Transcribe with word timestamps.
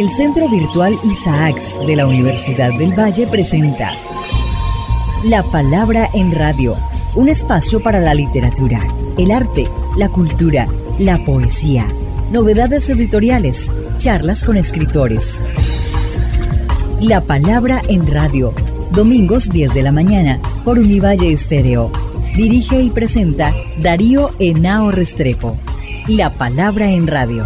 El 0.00 0.08
Centro 0.08 0.48
Virtual 0.48 0.98
Isaacs 1.04 1.78
de 1.86 1.94
la 1.94 2.06
Universidad 2.06 2.72
del 2.78 2.98
Valle 2.98 3.26
presenta 3.26 3.92
La 5.24 5.42
Palabra 5.42 6.08
en 6.14 6.32
Radio, 6.32 6.74
un 7.14 7.28
espacio 7.28 7.82
para 7.82 8.00
la 8.00 8.14
literatura, 8.14 8.82
el 9.18 9.30
arte, 9.30 9.68
la 9.98 10.08
cultura, 10.08 10.68
la 10.98 11.22
poesía, 11.22 11.86
novedades 12.30 12.88
editoriales, 12.88 13.70
charlas 13.98 14.42
con 14.42 14.56
escritores. 14.56 15.44
La 17.02 17.20
Palabra 17.20 17.82
en 17.86 18.06
Radio, 18.06 18.54
domingos 18.92 19.50
10 19.50 19.74
de 19.74 19.82
la 19.82 19.92
mañana 19.92 20.40
por 20.64 20.78
Univalle 20.78 21.30
Estéreo. 21.30 21.92
Dirige 22.34 22.80
y 22.80 22.88
presenta 22.88 23.52
Darío 23.76 24.30
Enao 24.38 24.92
Restrepo. 24.92 25.58
La 26.08 26.32
Palabra 26.32 26.88
en 26.88 27.06
Radio. 27.06 27.44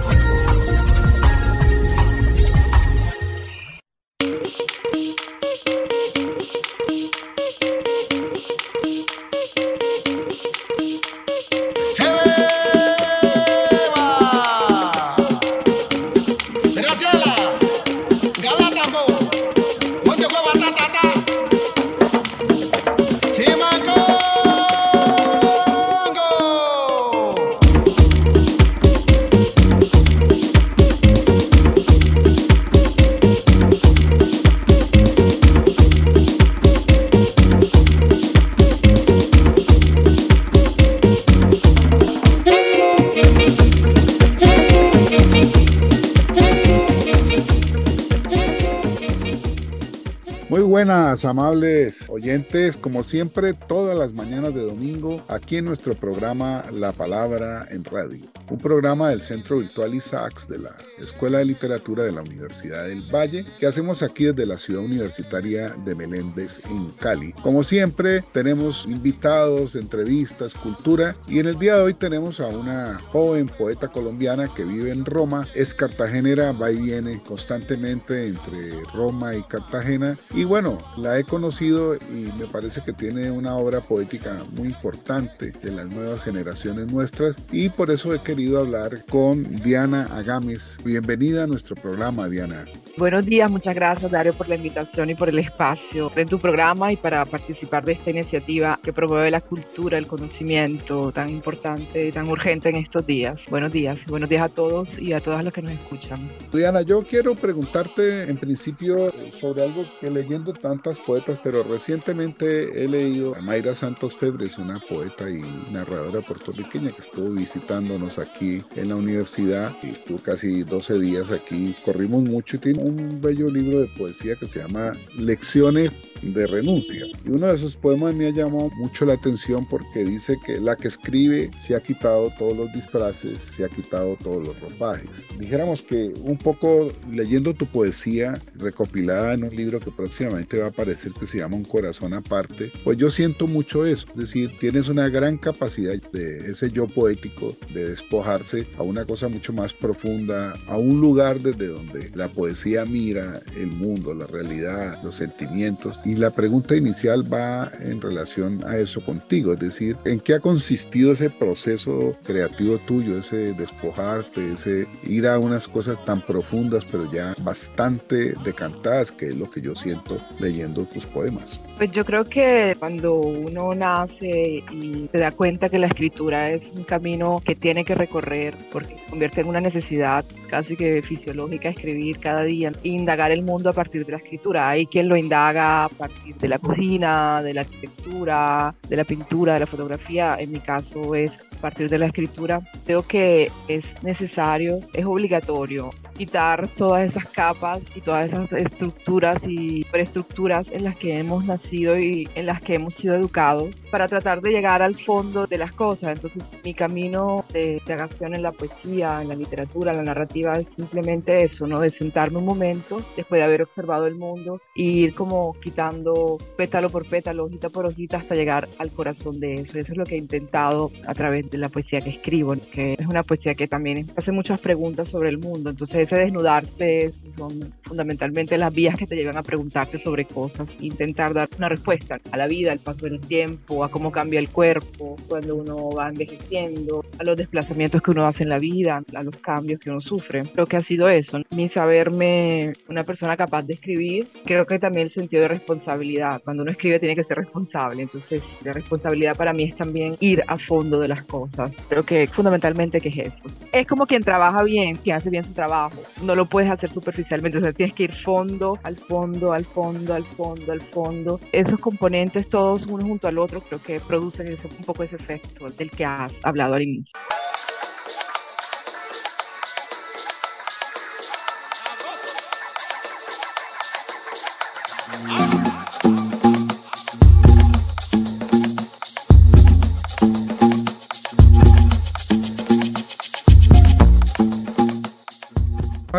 Buenas, 50.74 51.24
amables 51.24 52.06
oyentes. 52.08 52.76
Como 52.76 53.04
siempre, 53.04 53.52
todas 53.52 53.96
las 53.96 54.12
mañanas 54.12 54.56
de 54.56 54.62
domingo, 54.62 55.22
aquí 55.28 55.58
en 55.58 55.66
nuestro 55.66 55.94
programa 55.94 56.64
La 56.72 56.90
Palabra 56.90 57.68
en 57.70 57.84
Radio. 57.84 58.24
Un 58.50 58.58
programa 58.58 59.10
del 59.10 59.22
Centro 59.22 59.58
Virtual 59.58 59.94
Isaacs 59.94 60.48
de 60.48 60.58
la 60.58 60.74
Escuela 60.98 61.38
de 61.38 61.44
Literatura 61.44 62.02
de 62.02 62.10
la 62.10 62.22
Universidad 62.22 62.88
del 62.88 63.02
Valle, 63.02 63.46
que 63.60 63.68
hacemos 63.68 64.02
aquí 64.02 64.24
desde 64.24 64.46
la 64.46 64.58
ciudad 64.58 64.82
universitaria 64.82 65.68
de 65.84 65.94
Meléndez, 65.94 66.60
en 66.68 66.90
Cali. 66.98 67.32
Como 67.34 67.62
siempre, 67.62 68.24
tenemos 68.32 68.84
invitados, 68.86 69.76
entrevistas, 69.76 70.54
cultura, 70.54 71.16
y 71.28 71.38
en 71.38 71.46
el 71.46 71.58
día 71.58 71.76
de 71.76 71.82
hoy 71.82 71.94
tenemos 71.94 72.40
a 72.40 72.48
una 72.48 72.98
joven 73.12 73.46
poeta 73.46 73.86
colombiana 73.86 74.52
que 74.52 74.64
vive 74.64 74.90
en 74.90 75.04
Roma, 75.04 75.46
es 75.54 75.72
cartagenera, 75.72 76.50
va 76.50 76.72
y 76.72 76.78
viene 76.78 77.22
constantemente 77.24 78.26
entre 78.26 78.72
Roma 78.92 79.36
y 79.36 79.42
Cartagena. 79.42 80.18
Y 80.34 80.42
bueno, 80.42 80.63
bueno, 80.64 80.82
la 80.96 81.18
he 81.18 81.24
conocido 81.24 81.94
y 81.94 82.32
me 82.38 82.46
parece 82.46 82.80
que 82.80 82.94
tiene 82.94 83.30
una 83.30 83.54
obra 83.54 83.82
poética 83.82 84.44
muy 84.56 84.68
importante 84.68 85.52
de 85.52 85.70
las 85.70 85.86
nuevas 85.88 86.22
generaciones 86.22 86.90
nuestras 86.90 87.36
y 87.52 87.68
por 87.68 87.90
eso 87.90 88.14
he 88.14 88.22
querido 88.22 88.60
hablar 88.60 89.04
con 89.10 89.44
Diana 89.62 90.08
Agames. 90.16 90.78
Bienvenida 90.82 91.44
a 91.44 91.46
nuestro 91.46 91.76
programa, 91.76 92.30
Diana. 92.30 92.64
Buenos 92.96 93.26
días, 93.26 93.50
muchas 93.50 93.74
gracias 93.74 94.08
Dario 94.08 94.32
por 94.34 94.48
la 94.48 94.54
invitación 94.54 95.10
y 95.10 95.16
por 95.16 95.28
el 95.28 95.40
espacio 95.40 96.12
en 96.14 96.28
tu 96.28 96.38
programa 96.38 96.92
y 96.92 96.96
para 96.96 97.24
participar 97.24 97.84
de 97.84 97.92
esta 97.92 98.10
iniciativa 98.10 98.78
que 98.80 98.92
promueve 98.92 99.32
la 99.32 99.40
cultura, 99.40 99.98
el 99.98 100.06
conocimiento 100.06 101.10
tan 101.10 101.28
importante 101.28 102.06
y 102.06 102.12
tan 102.12 102.28
urgente 102.28 102.68
en 102.68 102.76
estos 102.76 103.04
días. 103.04 103.40
Buenos 103.50 103.72
días, 103.72 103.98
buenos 104.06 104.30
días 104.30 104.44
a 104.44 104.48
todos 104.48 104.96
y 104.96 105.12
a 105.12 105.18
todas 105.18 105.44
las 105.44 105.52
que 105.52 105.62
nos 105.62 105.72
escuchan. 105.72 106.30
Diana, 106.52 106.82
yo 106.82 107.02
quiero 107.02 107.34
preguntarte 107.34 108.30
en 108.30 108.36
principio 108.36 109.12
sobre 109.40 109.64
algo 109.64 109.84
que 110.00 110.08
leyendo 110.08 110.52
tantas 110.52 111.00
poetas, 111.00 111.40
pero 111.42 111.64
recientemente 111.64 112.84
he 112.84 112.86
leído 112.86 113.34
a 113.34 113.40
Mayra 113.40 113.74
Santos 113.74 114.16
Febres, 114.16 114.56
una 114.58 114.78
poeta 114.78 115.28
y 115.28 115.42
narradora 115.72 116.20
puertorriqueña 116.20 116.92
que 116.92 117.02
estuvo 117.02 117.30
visitándonos 117.30 118.20
aquí 118.20 118.62
en 118.76 118.90
la 118.90 118.94
universidad 118.94 119.72
y 119.82 119.88
estuvo 119.88 120.18
casi 120.18 120.62
12 120.62 121.00
días 121.00 121.32
aquí. 121.32 121.74
Corrimos 121.84 122.22
mucho 122.22 122.54
y 122.54 122.60
tiene 122.60 122.83
un 122.84 123.20
bello 123.20 123.48
libro 123.48 123.80
de 123.80 123.86
poesía 123.86 124.36
que 124.36 124.46
se 124.46 124.58
llama 124.58 124.92
Lecciones 125.16 126.14
de 126.22 126.46
Renuncia. 126.46 127.06
Y 127.24 127.30
uno 127.30 127.46
de 127.46 127.54
esos 127.54 127.76
poemas 127.76 128.14
me 128.14 128.26
ha 128.26 128.30
llamado 128.30 128.70
mucho 128.76 129.06
la 129.06 129.14
atención 129.14 129.66
porque 129.66 130.04
dice 130.04 130.38
que 130.44 130.60
la 130.60 130.76
que 130.76 130.88
escribe 130.88 131.50
se 131.58 131.74
ha 131.74 131.80
quitado 131.80 132.30
todos 132.38 132.56
los 132.56 132.72
disfraces, 132.74 133.38
se 133.38 133.64
ha 133.64 133.68
quitado 133.68 134.16
todos 134.22 134.46
los 134.46 134.60
ropajes. 134.60 135.08
Dijéramos 135.38 135.82
que 135.82 136.12
un 136.20 136.36
poco 136.36 136.92
leyendo 137.10 137.54
tu 137.54 137.66
poesía 137.66 138.40
recopilada 138.56 139.32
en 139.32 139.44
un 139.44 139.56
libro 139.56 139.80
que 139.80 139.90
próximamente 139.90 140.56
te 140.56 140.58
va 140.58 140.68
a 140.68 140.70
parecer 140.70 141.12
que 141.12 141.26
se 141.26 141.38
llama 141.38 141.56
un 141.56 141.64
corazón 141.64 142.12
aparte, 142.12 142.70
pues 142.82 142.98
yo 142.98 143.10
siento 143.10 143.46
mucho 143.46 143.86
eso, 143.86 144.06
es 144.10 144.16
decir, 144.16 144.50
tienes 144.60 144.88
una 144.88 145.08
gran 145.08 145.38
capacidad 145.38 145.94
de 146.12 146.50
ese 146.50 146.70
yo 146.70 146.86
poético, 146.86 147.56
de 147.72 147.88
despojarse 147.88 148.66
a 148.76 148.82
una 148.82 149.06
cosa 149.06 149.28
mucho 149.28 149.52
más 149.52 149.72
profunda, 149.72 150.54
a 150.66 150.76
un 150.76 151.00
lugar 151.00 151.40
desde 151.40 151.68
donde 151.68 152.10
la 152.14 152.28
poesía 152.28 152.73
mira 152.84 153.40
el 153.56 153.68
mundo, 153.68 154.12
la 154.14 154.26
realidad, 154.26 155.00
los 155.02 155.16
sentimientos. 155.16 156.00
Y 156.04 156.16
la 156.16 156.30
pregunta 156.30 156.76
inicial 156.76 157.32
va 157.32 157.70
en 157.80 158.00
relación 158.00 158.62
a 158.66 158.76
eso 158.78 159.00
contigo, 159.04 159.54
es 159.54 159.60
decir, 159.60 159.96
¿en 160.04 160.20
qué 160.20 160.34
ha 160.34 160.40
consistido 160.40 161.12
ese 161.12 161.30
proceso 161.30 162.16
creativo 162.24 162.78
tuyo, 162.78 163.18
ese 163.18 163.52
despojarte, 163.54 164.52
ese 164.52 164.86
ir 165.04 165.28
a 165.28 165.38
unas 165.38 165.68
cosas 165.68 166.04
tan 166.04 166.20
profundas, 166.20 166.84
pero 166.90 167.10
ya 167.12 167.34
bastante 167.42 168.34
decantadas, 168.44 169.12
que 169.12 169.28
es 169.28 169.36
lo 169.36 169.50
que 169.50 169.60
yo 169.60 169.74
siento 169.74 170.20
leyendo 170.40 170.84
tus 170.84 171.06
poemas? 171.06 171.60
Pues 171.76 171.90
yo 171.90 172.04
creo 172.04 172.24
que 172.24 172.76
cuando 172.78 173.14
uno 173.16 173.74
nace 173.74 174.62
y 174.70 175.08
se 175.10 175.18
da 175.18 175.32
cuenta 175.32 175.68
que 175.68 175.80
la 175.80 175.88
escritura 175.88 176.50
es 176.50 176.62
un 176.72 176.84
camino 176.84 177.42
que 177.44 177.56
tiene 177.56 177.84
que 177.84 177.96
recorrer, 177.96 178.54
porque 178.70 178.96
se 178.96 179.10
convierte 179.10 179.40
en 179.40 179.48
una 179.48 179.60
necesidad 179.60 180.24
casi 180.48 180.76
que 180.76 181.02
fisiológica 181.02 181.68
escribir 181.68 182.20
cada 182.20 182.44
día, 182.44 182.70
indagar 182.84 183.32
el 183.32 183.42
mundo 183.42 183.70
a 183.70 183.72
partir 183.72 184.06
de 184.06 184.12
la 184.12 184.18
escritura. 184.18 184.68
Hay 184.68 184.86
quien 184.86 185.08
lo 185.08 185.16
indaga 185.16 185.86
a 185.86 185.88
partir 185.88 186.36
de 186.36 186.46
la 186.46 186.60
cocina, 186.60 187.42
de 187.42 187.54
la 187.54 187.62
arquitectura, 187.62 188.72
de 188.88 188.96
la 188.96 189.04
pintura, 189.04 189.54
de 189.54 189.60
la 189.60 189.66
fotografía. 189.66 190.36
En 190.38 190.52
mi 190.52 190.60
caso 190.60 191.16
es 191.16 191.32
partir 191.64 191.88
de 191.88 191.96
la 191.96 192.04
escritura. 192.04 192.60
Creo 192.84 193.06
que 193.06 193.50
es 193.68 193.86
necesario, 194.02 194.80
es 194.92 195.06
obligatorio 195.06 195.92
quitar 196.14 196.68
todas 196.68 197.10
esas 197.10 197.28
capas 197.28 197.82
y 197.94 198.00
todas 198.00 198.28
esas 198.28 198.52
estructuras 198.52 199.38
y 199.46 199.84
preestructuras 199.84 200.68
en 200.70 200.84
las 200.84 200.96
que 200.96 201.18
hemos 201.18 201.44
nacido 201.44 201.98
y 201.98 202.28
en 202.34 202.46
las 202.46 202.62
que 202.62 202.74
hemos 202.74 202.94
sido 202.94 203.14
educados 203.14 203.74
para 203.90 204.08
tratar 204.08 204.40
de 204.40 204.50
llegar 204.50 204.82
al 204.82 204.94
fondo 204.94 205.46
de 205.46 205.58
las 205.58 205.72
cosas. 205.72 206.16
Entonces 206.16 206.42
mi 206.64 206.74
camino 206.74 207.44
de 207.52 207.78
indagación 207.78 208.34
en 208.34 208.42
la 208.42 208.52
poesía, 208.52 209.20
en 209.22 209.28
la 209.28 209.34
literatura, 209.34 209.90
en 209.90 209.98
la 209.98 210.04
narrativa 210.04 210.52
es 210.52 210.68
simplemente 210.76 211.42
eso, 211.42 211.66
¿no? 211.66 211.80
De 211.80 211.90
sentarme 211.90 212.38
un 212.38 212.44
momento 212.44 212.98
después 213.16 213.40
de 213.40 213.44
haber 213.44 213.62
observado 213.62 214.06
el 214.06 214.14
mundo 214.14 214.60
e 214.76 214.82
ir 214.82 215.14
como 215.14 215.54
quitando 215.60 216.38
pétalo 216.56 216.90
por 216.90 217.06
pétalo, 217.06 217.44
hojita 217.44 217.70
por 217.70 217.86
hojita 217.86 218.18
hasta 218.18 218.34
llegar 218.34 218.68
al 218.78 218.90
corazón 218.90 219.40
de 219.40 219.54
eso. 219.54 219.78
Eso 219.78 219.92
es 219.92 219.98
lo 219.98 220.04
que 220.04 220.14
he 220.14 220.18
intentado 220.18 220.92
a 221.06 221.14
través 221.14 221.50
de 221.54 221.60
la 221.60 221.68
poesía 221.68 222.00
que 222.00 222.10
escribo, 222.10 222.56
que 222.72 222.96
es 222.98 223.06
una 223.06 223.22
poesía 223.22 223.54
que 223.54 223.68
también 223.68 224.06
hace 224.16 224.32
muchas 224.32 224.60
preguntas 224.60 225.08
sobre 225.08 225.28
el 225.28 225.38
mundo. 225.38 225.70
Entonces 225.70 225.98
ese 225.98 226.16
desnudarse 226.16 227.12
son 227.36 227.72
fundamentalmente 227.82 228.58
las 228.58 228.74
vías 228.74 228.98
que 228.98 229.06
te 229.06 229.14
llevan 229.14 229.36
a 229.36 229.42
preguntarte 229.42 229.98
sobre 229.98 230.24
cosas, 230.24 230.68
intentar 230.80 231.32
dar 231.32 231.48
una 231.56 231.68
respuesta 231.68 232.20
a 232.30 232.36
la 232.36 232.48
vida, 232.48 232.72
al 232.72 232.80
paso 232.80 233.06
del 233.06 233.20
tiempo, 233.20 233.84
a 233.84 233.88
cómo 233.88 234.10
cambia 234.10 234.40
el 234.40 234.48
cuerpo 234.48 235.16
cuando 235.28 235.54
uno 235.54 235.90
va 235.90 236.08
envejeciendo, 236.08 237.04
a 237.18 237.24
los 237.24 237.36
desplazamientos 237.36 238.02
que 238.02 238.10
uno 238.10 238.26
hace 238.26 238.42
en 238.42 238.48
la 238.48 238.58
vida, 238.58 239.02
a 239.14 239.22
los 239.22 239.36
cambios 239.36 239.78
que 239.78 239.90
uno 239.90 240.00
sufre. 240.00 240.42
Creo 240.52 240.66
que 240.66 240.76
ha 240.76 240.82
sido 240.82 241.08
eso, 241.08 241.40
mi 241.50 241.68
saberme 241.68 242.72
una 242.88 243.04
persona 243.04 243.36
capaz 243.36 243.62
de 243.62 243.74
escribir, 243.74 244.26
creo 244.44 244.66
que 244.66 244.80
también 244.80 245.06
el 245.06 245.12
sentido 245.12 245.42
de 245.42 245.48
responsabilidad. 245.48 246.42
Cuando 246.42 246.64
uno 246.64 246.72
escribe 246.72 246.98
tiene 246.98 247.14
que 247.14 247.22
ser 247.22 247.38
responsable, 247.38 248.02
entonces 248.02 248.42
la 248.64 248.72
responsabilidad 248.72 249.36
para 249.36 249.52
mí 249.52 249.64
es 249.64 249.76
también 249.76 250.16
ir 250.18 250.42
a 250.48 250.58
fondo 250.58 250.98
de 250.98 251.08
las 251.08 251.22
cosas. 251.22 251.43
Creo 251.88 252.02
que 252.02 252.26
fundamentalmente 252.26 253.00
que 253.00 253.08
es 253.08 253.18
eso. 253.18 253.36
Es 253.72 253.86
como 253.86 254.06
quien 254.06 254.22
trabaja 254.22 254.62
bien, 254.62 254.96
quien 254.96 255.16
hace 255.16 255.30
bien 255.30 255.44
su 255.44 255.52
trabajo 255.52 256.00
no 256.22 256.34
lo 256.34 256.46
puedes 256.46 256.70
hacer 256.70 256.90
superficialmente, 256.90 257.58
o 257.58 257.60
sea, 257.60 257.72
tienes 257.72 257.94
que 257.94 258.04
ir 258.04 258.12
fondo, 258.12 258.78
al 258.82 258.96
fondo, 258.96 259.52
al 259.52 259.64
fondo, 259.64 260.14
al 260.14 260.24
fondo, 260.24 260.72
al 260.72 260.80
fondo. 260.80 261.40
Esos 261.52 261.78
componentes 261.80 262.48
todos 262.48 262.86
uno 262.86 263.04
junto 263.04 263.28
al 263.28 263.38
otro 263.38 263.60
creo 263.60 263.82
que 263.82 264.00
producen 264.00 264.48
un 264.48 264.84
poco 264.84 265.02
ese 265.02 265.16
efecto 265.16 265.70
del 265.70 265.90
que 265.90 266.04
has 266.04 266.32
hablado 266.42 266.74
al 266.74 266.82
inicio. 266.82 267.12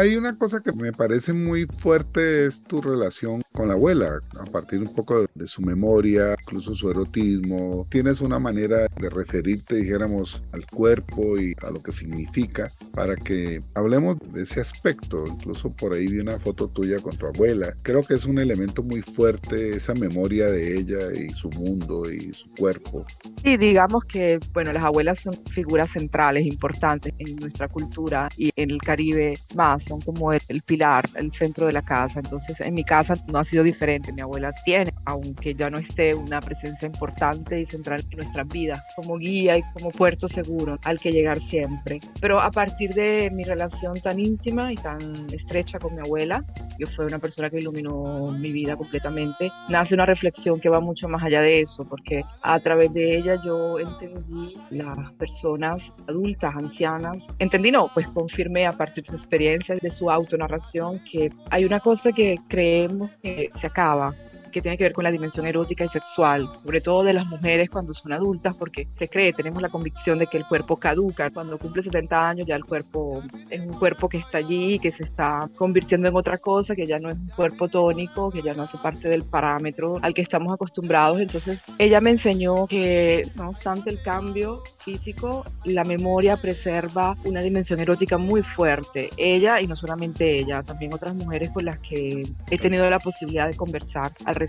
Hay 0.05 0.15
una 0.17 0.37
cosa 0.37 0.61
que 0.61 0.71
me 0.71 0.91
parece 0.91 1.33
muy 1.33 1.65
fuerte, 1.65 2.45
es 2.45 2.61
tu 2.63 2.81
relación 2.81 3.41
con 3.55 3.69
la 3.69 3.73
abuela, 3.73 4.19
a 4.39 4.45
partir 4.45 4.79
un 4.79 4.93
poco 4.93 5.25
de 5.33 5.47
su 5.47 5.61
memoria, 5.61 6.35
incluso 6.41 6.75
su 6.75 6.91
erotismo. 6.91 7.87
Tienes 7.89 8.21
una 8.21 8.37
manera 8.37 8.87
de 8.99 9.09
referirte, 9.09 9.75
dijéramos, 9.75 10.43
al 10.51 10.65
cuerpo 10.67 11.39
y 11.39 11.55
a 11.63 11.71
lo 11.71 11.81
que 11.81 11.91
significa, 11.91 12.67
para 12.93 13.15
que 13.15 13.63
hablemos 13.73 14.17
de 14.33 14.43
ese 14.43 14.59
aspecto. 14.59 15.25
Incluso 15.25 15.71
por 15.71 15.93
ahí 15.93 16.07
vi 16.07 16.19
una 16.19 16.37
foto 16.37 16.67
tuya 16.67 16.99
con 16.99 17.15
tu 17.15 17.25
abuela. 17.25 17.75
Creo 17.81 18.03
que 18.03 18.15
es 18.15 18.25
un 18.25 18.39
elemento 18.39 18.83
muy 18.83 19.01
fuerte 19.01 19.75
esa 19.75 19.93
memoria 19.93 20.47
de 20.47 20.77
ella 20.77 21.13
y 21.13 21.29
su 21.29 21.49
mundo 21.51 22.11
y 22.11 22.33
su 22.33 22.49
cuerpo. 22.51 23.05
Sí, 23.41 23.57
digamos 23.57 24.03
que, 24.05 24.39
bueno, 24.53 24.73
las 24.73 24.83
abuelas 24.83 25.19
son 25.19 25.33
figuras 25.51 25.89
centrales, 25.91 26.45
importantes 26.45 27.13
en 27.17 27.37
nuestra 27.37 27.69
cultura 27.69 28.27
y 28.37 28.51
en 28.55 28.71
el 28.71 28.79
Caribe 28.79 29.35
más, 29.55 29.83
son 29.83 30.01
como 30.01 30.33
el, 30.33 30.41
el 30.49 30.61
pilar, 30.61 31.09
el 31.15 31.31
centro 31.31 31.67
de 31.67 31.73
la 31.73 31.83
casa. 31.83 32.19
Entonces, 32.19 32.59
en 32.59 32.73
mi 32.73 32.83
casa 32.83 33.13
no 33.31 33.44
sido 33.45 33.63
diferente. 33.63 34.11
Mi 34.11 34.21
abuela 34.21 34.53
tiene, 34.63 34.91
aunque 35.05 35.53
ya 35.53 35.69
no 35.69 35.77
esté, 35.77 36.13
una 36.13 36.39
presencia 36.41 36.85
importante 36.85 37.61
y 37.61 37.65
central 37.65 38.03
en 38.11 38.17
nuestras 38.17 38.47
vidas, 38.47 38.83
como 38.95 39.17
guía 39.17 39.57
y 39.57 39.63
como 39.73 39.91
puerto 39.91 40.27
seguro 40.27 40.77
al 40.83 40.99
que 40.99 41.11
llegar 41.11 41.39
siempre. 41.39 41.99
Pero 42.19 42.39
a 42.39 42.51
partir 42.51 42.93
de 42.93 43.29
mi 43.31 43.43
relación 43.43 43.95
tan 44.01 44.19
íntima 44.19 44.71
y 44.71 44.75
tan 44.75 44.99
estrecha 45.31 45.79
con 45.79 45.95
mi 45.95 46.01
abuela, 46.01 46.43
yo 46.77 46.87
fue 46.87 47.05
una 47.05 47.19
persona 47.19 47.49
que 47.49 47.59
iluminó 47.59 48.31
mi 48.31 48.51
vida 48.51 48.75
completamente, 48.75 49.51
nace 49.69 49.93
una 49.93 50.05
reflexión 50.05 50.59
que 50.59 50.69
va 50.69 50.79
mucho 50.79 51.07
más 51.07 51.23
allá 51.23 51.41
de 51.41 51.61
eso, 51.61 51.85
porque 51.85 52.23
a 52.41 52.59
través 52.59 52.93
de 52.93 53.17
ella 53.17 53.37
yo 53.45 53.79
entendí 53.79 54.57
las 54.69 55.11
personas 55.13 55.91
adultas, 56.07 56.55
ancianas, 56.55 57.25
entendí 57.39 57.71
no, 57.71 57.89
pues 57.93 58.07
confirmé 58.09 58.65
a 58.65 58.73
partir 58.73 59.03
de 59.03 59.11
su 59.11 59.15
experiencia, 59.15 59.75
de 59.75 59.89
su 59.89 60.09
autonarración, 60.09 60.99
que 61.09 61.31
hay 61.49 61.65
una 61.65 61.79
cosa 61.79 62.11
que 62.11 62.37
creemos 62.47 63.11
que 63.21 63.34
se 63.55 63.67
acaba 63.67 64.13
que 64.55 64.61
tiene 64.61 64.77
que 64.77 64.85
ver 64.85 64.93
con 64.93 65.03
la 65.03 65.11
dimensión 65.11 65.45
erótica 65.45 65.83
y 65.83 65.89
sexual, 65.89 66.49
sobre 66.63 66.79
todo 66.79 67.03
de 67.03 67.11
las 67.11 67.27
mujeres 67.27 67.69
cuando 67.69 67.93
son 67.93 68.13
adultas, 68.13 68.55
porque 68.55 68.87
se 68.97 69.09
cree, 69.09 69.33
tenemos 69.33 69.61
la 69.61 69.67
convicción 69.67 70.17
de 70.17 70.27
que 70.27 70.37
el 70.37 70.45
cuerpo 70.45 70.77
caduca. 70.77 71.29
Cuando 71.29 71.57
cumple 71.57 71.83
70 71.83 72.25
años 72.25 72.47
ya 72.47 72.55
el 72.55 72.63
cuerpo 72.63 73.19
es 73.49 73.59
un 73.59 73.73
cuerpo 73.73 74.07
que 74.07 74.19
está 74.19 74.37
allí, 74.37 74.79
que 74.79 74.91
se 74.91 75.03
está 75.03 75.49
convirtiendo 75.57 76.07
en 76.07 76.15
otra 76.15 76.37
cosa, 76.37 76.73
que 76.73 76.85
ya 76.85 76.99
no 76.99 77.09
es 77.09 77.17
un 77.17 77.27
cuerpo 77.27 77.67
tónico, 77.67 78.31
que 78.31 78.41
ya 78.41 78.53
no 78.53 78.63
hace 78.63 78.77
parte 78.77 79.09
del 79.09 79.23
parámetro 79.23 79.99
al 80.01 80.13
que 80.13 80.21
estamos 80.21 80.53
acostumbrados. 80.53 81.19
Entonces 81.19 81.61
ella 81.77 81.99
me 81.99 82.11
enseñó 82.11 82.65
que 82.65 83.29
no 83.35 83.49
obstante 83.49 83.89
el 83.89 84.01
cambio 84.03 84.63
físico, 84.77 85.43
la 85.65 85.83
memoria 85.83 86.37
preserva 86.37 87.17
una 87.25 87.41
dimensión 87.41 87.81
erótica 87.81 88.17
muy 88.17 88.41
fuerte. 88.41 89.09
Ella 89.17 89.59
y 89.59 89.67
no 89.67 89.75
solamente 89.75 90.37
ella, 90.37 90.63
también 90.63 90.93
otras 90.93 91.13
mujeres 91.13 91.49
con 91.49 91.65
las 91.65 91.77
que 91.79 92.23
he 92.49 92.57
tenido 92.57 92.89
la 92.89 92.99
posibilidad 92.99 93.49
de 93.49 93.57
conversar 93.57 94.13
al 94.23 94.35
respecto. 94.35 94.44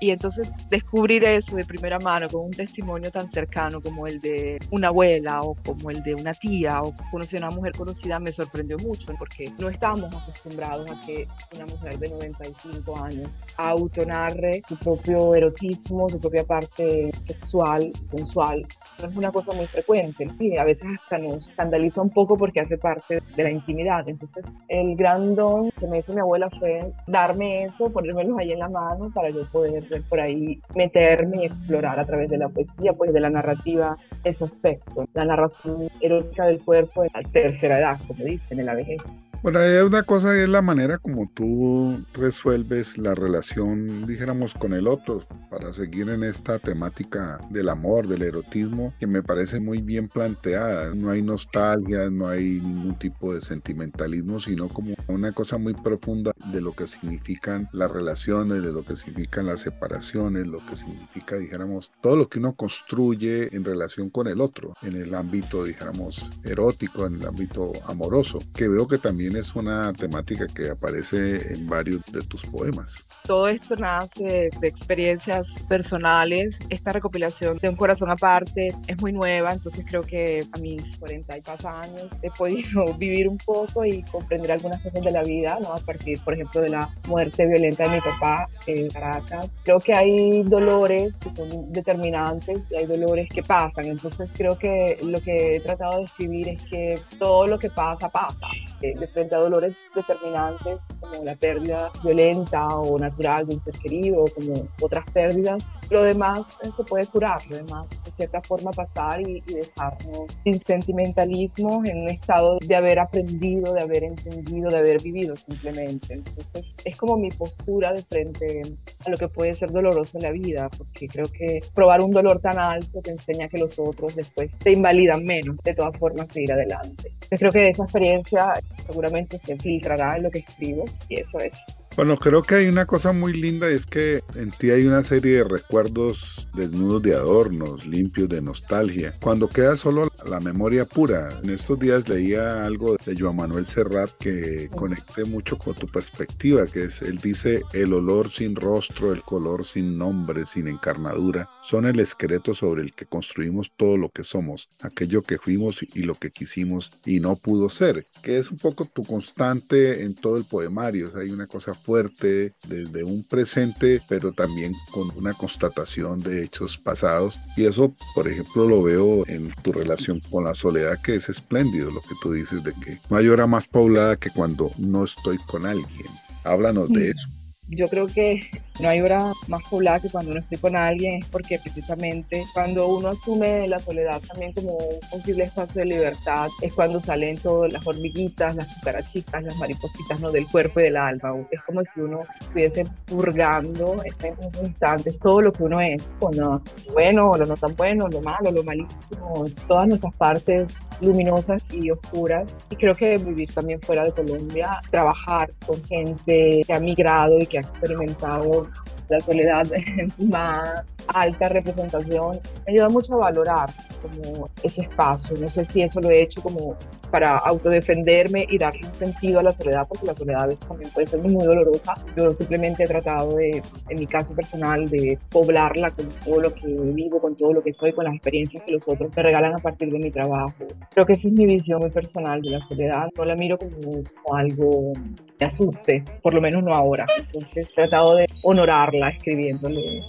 Y 0.00 0.10
entonces 0.10 0.50
descubrir 0.68 1.24
eso 1.24 1.56
de 1.56 1.64
primera 1.64 1.98
mano 1.98 2.28
con 2.28 2.46
un 2.46 2.50
testimonio 2.50 3.10
tan 3.10 3.30
cercano 3.30 3.80
como 3.80 4.06
el 4.06 4.20
de 4.20 4.58
una 4.70 4.88
abuela 4.88 5.42
o 5.42 5.54
como 5.54 5.90
el 5.90 6.02
de 6.02 6.14
una 6.14 6.34
tía 6.34 6.80
o 6.82 6.92
conocer 7.10 7.42
a 7.42 7.48
una 7.48 7.56
mujer 7.56 7.72
conocida 7.72 8.18
me 8.18 8.32
sorprendió 8.32 8.76
mucho 8.78 9.12
porque 9.18 9.50
no 9.58 9.68
estamos 9.68 10.14
acostumbrados 10.14 10.90
a 10.90 11.06
que 11.06 11.26
una 11.56 11.66
mujer 11.66 11.98
de 11.98 12.10
95 12.10 13.04
años 13.04 13.30
autonarre 13.56 14.62
su 14.68 14.76
propio 14.76 15.34
erotismo, 15.34 16.08
su 16.08 16.18
propia 16.18 16.44
parte 16.44 17.10
sexual, 17.26 17.90
sensual. 18.10 18.66
No 19.02 19.08
es 19.08 19.16
una 19.16 19.32
cosa 19.32 19.52
muy 19.52 19.66
frecuente. 19.66 20.28
y 20.38 20.56
a 20.56 20.64
veces 20.64 20.86
hasta 21.00 21.18
nos 21.18 21.48
escandaliza 21.48 22.00
un 22.00 22.10
poco 22.10 22.36
porque 22.36 22.60
hace 22.60 22.78
parte 22.78 23.22
de 23.36 23.42
la 23.42 23.50
intimidad. 23.50 24.08
Entonces, 24.08 24.44
el 24.68 24.96
gran 24.96 25.34
don 25.34 25.70
que 25.72 25.86
me 25.86 25.98
hizo 25.98 26.12
mi 26.12 26.20
abuela 26.20 26.48
fue 26.58 26.92
darme 27.06 27.64
eso, 27.64 27.90
ponérmelo 27.90 28.38
ahí 28.38 28.52
en 28.52 28.58
la 28.60 28.68
mano 28.68 29.10
para 29.18 29.30
yo 29.30 29.44
poder 29.50 29.82
por 30.08 30.20
ahí 30.20 30.60
meterme 30.76 31.42
y 31.42 31.46
explorar 31.46 31.98
a 31.98 32.06
través 32.06 32.30
de 32.30 32.38
la 32.38 32.48
poesía, 32.48 32.92
pues 32.92 33.12
de 33.12 33.18
la 33.18 33.30
narrativa, 33.30 33.96
ese 34.22 34.44
aspecto, 34.44 35.08
la 35.12 35.24
narración 35.24 35.88
erótica 36.00 36.46
del 36.46 36.60
cuerpo 36.60 37.02
de 37.02 37.10
la 37.12 37.28
tercera 37.28 37.80
edad, 37.80 37.98
como 38.06 38.22
dicen, 38.22 38.60
en 38.60 38.66
la 38.66 38.74
vejez. 38.74 39.02
Bueno, 39.40 39.60
una 39.86 40.02
cosa 40.02 40.36
es 40.36 40.48
la 40.48 40.62
manera 40.62 40.98
como 40.98 41.30
tú 41.32 42.04
resuelves 42.12 42.98
la 42.98 43.14
relación, 43.14 44.04
dijéramos, 44.04 44.54
con 44.54 44.72
el 44.72 44.88
otro, 44.88 45.24
para 45.48 45.72
seguir 45.72 46.08
en 46.08 46.24
esta 46.24 46.58
temática 46.58 47.38
del 47.48 47.68
amor, 47.68 48.08
del 48.08 48.22
erotismo, 48.22 48.92
que 48.98 49.06
me 49.06 49.22
parece 49.22 49.60
muy 49.60 49.80
bien 49.80 50.08
planteada. 50.08 50.92
No 50.92 51.10
hay 51.10 51.22
nostalgia, 51.22 52.10
no 52.10 52.26
hay 52.26 52.60
ningún 52.60 52.98
tipo 52.98 53.32
de 53.32 53.40
sentimentalismo, 53.40 54.40
sino 54.40 54.68
como 54.68 54.94
una 55.06 55.30
cosa 55.30 55.56
muy 55.56 55.72
profunda 55.72 56.32
de 56.52 56.60
lo 56.60 56.72
que 56.72 56.88
significan 56.88 57.68
las 57.72 57.92
relaciones, 57.92 58.62
de 58.64 58.72
lo 58.72 58.84
que 58.84 58.96
significan 58.96 59.46
las 59.46 59.60
separaciones, 59.60 60.48
lo 60.48 60.66
que 60.66 60.74
significa, 60.74 61.36
dijéramos, 61.36 61.92
todo 62.02 62.16
lo 62.16 62.28
que 62.28 62.40
uno 62.40 62.56
construye 62.56 63.54
en 63.54 63.64
relación 63.64 64.10
con 64.10 64.26
el 64.26 64.40
otro, 64.40 64.74
en 64.82 64.96
el 64.96 65.14
ámbito, 65.14 65.62
dijéramos, 65.62 66.28
erótico, 66.42 67.06
en 67.06 67.14
el 67.14 67.26
ámbito 67.26 67.72
amoroso, 67.86 68.42
que 68.52 68.68
veo 68.68 68.88
que 68.88 68.98
también 68.98 69.27
es 69.36 69.54
una 69.54 69.92
temática 69.92 70.46
que 70.46 70.70
aparece 70.70 71.54
en 71.54 71.66
varios 71.68 72.02
de 72.12 72.22
tus 72.22 72.44
poemas. 72.46 73.06
Todo 73.26 73.48
esto 73.48 73.76
nace 73.76 74.50
de 74.60 74.68
experiencias 74.68 75.46
personales. 75.68 76.58
Esta 76.70 76.92
recopilación 76.92 77.58
de 77.58 77.68
Un 77.68 77.76
Corazón 77.76 78.10
Aparte 78.10 78.68
es 78.86 79.00
muy 79.00 79.12
nueva, 79.12 79.52
entonces 79.52 79.84
creo 79.88 80.02
que 80.02 80.46
a 80.52 80.58
mis 80.58 80.82
40 80.98 81.36
y 81.36 81.40
pasa 81.42 81.80
años 81.80 82.08
he 82.22 82.30
podido 82.30 82.94
vivir 82.98 83.28
un 83.28 83.38
poco 83.38 83.84
y 83.84 84.02
comprender 84.04 84.52
algunas 84.52 84.80
cosas 84.80 85.02
de 85.02 85.10
la 85.10 85.22
vida, 85.22 85.58
¿no? 85.60 85.72
a 85.74 85.78
partir, 85.78 86.20
por 86.22 86.34
ejemplo, 86.34 86.60
de 86.60 86.70
la 86.70 86.88
muerte 87.06 87.46
violenta 87.46 87.84
de 87.84 87.90
mi 87.90 88.00
papá 88.00 88.48
en 88.66 88.88
Caracas. 88.88 89.50
Creo 89.64 89.80
que 89.80 89.94
hay 89.94 90.42
dolores 90.42 91.12
que 91.20 91.34
son 91.36 91.72
determinantes 91.72 92.60
y 92.70 92.76
hay 92.76 92.86
dolores 92.86 93.28
que 93.28 93.42
pasan, 93.42 93.86
entonces 93.86 94.30
creo 94.34 94.58
que 94.58 94.98
lo 95.02 95.20
que 95.20 95.56
he 95.56 95.60
tratado 95.60 95.98
de 95.98 96.04
escribir 96.04 96.48
es 96.48 96.62
que 96.64 97.00
todo 97.18 97.46
lo 97.46 97.58
que 97.58 97.70
pasa, 97.70 98.08
pasa. 98.08 98.46
De 98.80 99.17
frente 99.18 99.34
a 99.34 99.38
dolores 99.38 99.76
determinantes 99.96 100.78
como 101.00 101.24
la 101.24 101.34
pérdida 101.34 101.90
violenta 102.04 102.68
o 102.68 102.96
natural 102.98 103.48
de 103.48 103.56
un 103.56 103.64
ser 103.64 103.76
querido, 103.76 104.24
como 104.32 104.68
otras 104.80 105.10
pérdidas, 105.10 105.64
lo 105.90 106.02
demás 106.02 106.40
eh, 106.62 106.70
se 106.76 106.84
puede 106.84 107.04
curar, 107.08 107.44
lo 107.48 107.56
demás 107.56 107.86
de 108.04 108.07
cierta 108.18 108.42
forma 108.42 108.70
pasar 108.72 109.20
y, 109.22 109.40
dejarnos 109.40 110.26
sin 110.44 110.62
sentimentalismo 110.62 111.82
en 111.84 112.02
un 112.02 112.08
estado 112.10 112.58
de 112.60 112.76
haber 112.76 112.98
aprendido, 112.98 113.72
de 113.72 113.80
haber 113.80 114.04
entendido, 114.04 114.68
de 114.68 114.78
haber 114.78 115.02
vivido 115.02 115.36
simplemente. 115.36 116.14
Entonces 116.14 116.66
es 116.84 116.96
como 116.96 117.16
mi 117.16 117.30
postura 117.30 117.92
de 117.92 118.02
frente 118.02 118.62
a 119.06 119.10
lo 119.10 119.16
que 119.16 119.28
puede 119.28 119.54
ser 119.54 119.70
doloroso 119.70 120.18
en 120.18 120.24
la 120.24 120.32
vida, 120.32 120.68
porque 120.76 121.06
creo 121.06 121.26
que 121.26 121.60
probar 121.74 122.02
un 122.02 122.10
dolor 122.10 122.40
tan 122.40 122.58
alto 122.58 123.00
te 123.00 123.12
enseña 123.12 123.48
que 123.48 123.58
los 123.58 123.78
otros 123.78 124.16
después 124.16 124.50
te 124.58 124.72
invalidan 124.72 125.24
menos, 125.24 125.56
de 125.64 125.74
todas 125.74 125.96
formas 125.96 126.26
seguir 126.32 126.52
adelante. 126.52 127.12
Yo 127.30 127.38
creo 127.38 127.52
que 127.52 127.68
esa 127.68 127.84
experiencia 127.84 128.52
seguramente 128.86 129.40
se 129.44 129.56
filtrará 129.56 130.16
en 130.16 130.24
lo 130.24 130.30
que 130.30 130.40
escribo 130.40 130.84
y 131.08 131.20
eso 131.20 131.38
es. 131.38 131.52
Bueno, 131.98 132.16
creo 132.16 132.44
que 132.44 132.54
hay 132.54 132.68
una 132.68 132.86
cosa 132.86 133.12
muy 133.12 133.32
linda 133.32 133.68
y 133.68 133.74
es 133.74 133.84
que 133.84 134.22
en 134.36 134.52
ti 134.52 134.70
hay 134.70 134.86
una 134.86 135.02
serie 135.02 135.38
de 135.38 135.42
recuerdos 135.42 136.46
desnudos 136.54 137.02
de 137.02 137.16
adornos, 137.16 137.86
limpios 137.86 138.28
de 138.28 138.40
nostalgia. 138.40 139.14
Cuando 139.20 139.48
queda 139.48 139.74
solo 139.74 140.08
la 140.24 140.38
memoria 140.38 140.84
pura, 140.84 141.40
en 141.42 141.50
estos 141.50 141.76
días 141.76 142.08
leía 142.08 142.64
algo 142.64 142.96
de 143.04 143.16
Joan 143.18 143.34
Manuel 143.34 143.66
Serrat 143.66 144.12
que 144.20 144.70
conecté 144.76 145.24
mucho 145.24 145.58
con 145.58 145.74
tu 145.74 145.88
perspectiva, 145.88 146.68
que 146.68 146.84
es, 146.84 147.02
él 147.02 147.18
dice, 147.18 147.62
el 147.72 147.92
olor 147.92 148.30
sin 148.30 148.54
rostro, 148.54 149.12
el 149.12 149.22
color 149.22 149.64
sin 149.64 149.98
nombre, 149.98 150.46
sin 150.46 150.68
encarnadura, 150.68 151.50
son 151.64 151.84
el 151.84 151.98
esqueleto 151.98 152.54
sobre 152.54 152.82
el 152.82 152.92
que 152.92 153.06
construimos 153.06 153.72
todo 153.76 153.96
lo 153.96 154.10
que 154.10 154.22
somos, 154.22 154.68
aquello 154.82 155.22
que 155.22 155.38
fuimos 155.38 155.82
y 155.82 156.02
lo 156.02 156.14
que 156.14 156.30
quisimos 156.30 156.92
y 157.04 157.18
no 157.18 157.34
pudo 157.34 157.68
ser, 157.68 158.06
que 158.22 158.38
es 158.38 158.52
un 158.52 158.58
poco 158.58 158.84
tu 158.84 159.02
constante 159.02 160.04
en 160.04 160.14
todo 160.14 160.36
el 160.36 160.44
poemario. 160.44 161.10
hay 161.16 161.30
una 161.30 161.48
cosa 161.48 161.74
fuerte 161.88 162.52
desde 162.68 163.02
un 163.02 163.24
presente, 163.24 164.02
pero 164.10 164.30
también 164.32 164.74
con 164.90 165.08
una 165.16 165.32
constatación 165.32 166.20
de 166.20 166.44
hechos 166.44 166.76
pasados. 166.76 167.40
Y 167.56 167.64
eso, 167.64 167.94
por 168.14 168.28
ejemplo, 168.28 168.68
lo 168.68 168.82
veo 168.82 169.26
en 169.26 169.50
tu 169.62 169.72
relación 169.72 170.20
con 170.30 170.44
la 170.44 170.52
soledad, 170.52 171.00
que 171.00 171.14
es 171.14 171.30
espléndido 171.30 171.90
lo 171.90 172.02
que 172.02 172.14
tú 172.20 172.32
dices 172.32 172.62
de 172.62 172.74
que 172.74 172.98
no 173.08 173.16
hay 173.16 173.28
hora 173.28 173.46
más 173.46 173.66
poblada 173.66 174.16
que 174.16 174.28
cuando 174.28 174.70
no 174.76 175.02
estoy 175.04 175.38
con 175.46 175.64
alguien. 175.64 176.10
Háblanos 176.44 176.90
de 176.90 177.08
eso. 177.08 177.26
Yo 177.68 177.88
creo 177.88 178.06
que 178.06 178.50
No 178.80 178.88
hay 178.88 179.00
hora 179.00 179.32
más 179.48 179.62
poblada 179.68 179.98
que 179.98 180.08
cuando 180.08 180.30
uno 180.30 180.40
estoy 180.40 180.58
con 180.58 180.76
alguien, 180.76 181.22
es 181.22 181.26
porque 181.26 181.58
precisamente 181.58 182.44
cuando 182.54 182.86
uno 182.88 183.08
asume 183.08 183.66
la 183.66 183.78
soledad 183.78 184.20
también 184.20 184.52
como 184.52 184.76
un 184.76 185.00
posible 185.10 185.44
espacio 185.44 185.80
de 185.80 185.86
libertad, 185.86 186.48
es 186.62 186.72
cuando 186.74 187.00
salen 187.00 187.36
todas 187.38 187.72
las 187.72 187.84
hormiguitas, 187.86 188.54
las 188.54 188.68
cucarachitas, 188.76 189.42
las 189.42 189.56
maripositas 189.56 190.20
¿no? 190.20 190.30
del 190.30 190.46
cuerpo 190.46 190.80
y 190.80 190.84
del 190.84 190.96
alma. 190.96 191.34
Es 191.50 191.60
como 191.62 191.82
si 191.92 192.00
uno 192.00 192.22
estuviese 192.40 192.84
purgando 193.06 193.96
en 194.04 194.36
esos 194.38 194.62
instantes 194.62 195.18
todo 195.18 195.40
lo 195.40 195.52
que 195.52 195.64
uno 195.64 195.80
es, 195.80 196.02
con 196.20 196.36
lo 196.36 196.62
bueno, 196.92 197.34
lo 197.36 197.46
no 197.46 197.56
tan 197.56 197.74
bueno, 197.74 198.06
lo 198.08 198.20
malo, 198.20 198.52
lo 198.52 198.62
malísimo, 198.62 199.44
todas 199.66 199.88
nuestras 199.88 200.14
partes 200.14 200.72
luminosas 201.00 201.62
y 201.72 201.90
oscuras. 201.90 202.48
Y 202.70 202.76
creo 202.76 202.94
que 202.94 203.16
vivir 203.16 203.52
también 203.52 203.80
fuera 203.80 204.04
de 204.04 204.12
Colombia, 204.12 204.80
trabajar 204.90 205.52
con 205.66 205.82
gente 205.84 206.62
que 206.66 206.72
ha 206.72 206.80
migrado 206.80 207.38
y 207.38 207.46
que 207.46 207.58
ha 207.58 207.60
experimentado 207.62 208.67
la 209.08 209.20
soledad 209.20 209.66
más 210.18 210.84
alta 211.14 211.48
representación, 211.48 212.38
me 212.66 212.72
ayuda 212.72 212.88
mucho 212.88 213.14
a 213.14 213.18
valorar 213.18 213.68
como 214.02 214.48
ese 214.62 214.82
espacio. 214.82 215.36
No 215.38 215.48
sé 215.48 215.64
si 215.66 215.82
eso 215.82 216.00
lo 216.00 216.10
he 216.10 216.22
hecho 216.22 216.42
como 216.42 216.76
para 217.10 217.38
autodefenderme 217.38 218.46
y 218.48 218.58
darle 218.58 218.86
un 218.86 218.94
sentido 218.94 219.40
a 219.40 219.42
la 219.42 219.50
soledad, 219.52 219.86
porque 219.88 220.06
la 220.06 220.14
soledad 220.14 220.42
a 220.42 220.46
veces 220.48 220.66
también 220.66 220.90
puede 220.92 221.06
ser 221.06 221.20
muy 221.20 221.44
dolorosa. 221.44 221.94
Yo 222.16 222.32
simplemente 222.32 222.84
he 222.84 222.86
tratado 222.86 223.36
de, 223.36 223.62
en 223.88 223.98
mi 223.98 224.06
caso 224.06 224.34
personal, 224.34 224.86
de 224.88 225.18
poblarla 225.30 225.90
con 225.90 226.08
todo 226.24 226.40
lo 226.40 226.54
que 226.54 226.66
vivo, 226.66 227.20
con 227.20 227.36
todo 227.36 227.52
lo 227.54 227.62
que 227.62 227.72
soy, 227.72 227.92
con 227.92 228.04
las 228.04 228.14
experiencias 228.14 228.62
que 228.64 228.72
los 228.72 228.82
otros 228.86 229.10
me 229.16 229.22
regalan 229.22 229.54
a 229.54 229.58
partir 229.58 229.90
de 229.90 229.98
mi 229.98 230.10
trabajo. 230.10 230.54
Creo 230.90 231.06
que 231.06 231.14
esa 231.14 231.28
es 231.28 231.34
mi 231.34 231.46
visión 231.46 231.80
muy 231.80 231.90
personal 231.90 232.40
de 232.42 232.50
la 232.50 232.68
soledad. 232.68 233.08
No 233.16 233.24
la 233.24 233.34
miro 233.34 233.58
como, 233.58 234.02
como 234.22 234.36
algo 234.36 234.92
que 235.38 235.44
asuste, 235.44 236.04
por 236.22 236.34
lo 236.34 236.40
menos 236.40 236.62
no 236.62 236.74
ahora. 236.74 237.06
Entonces 237.18 237.68
he 237.68 237.74
tratado 237.74 238.16
de 238.16 238.26
honorarla 238.42 239.10
escribiéndole 239.10 240.02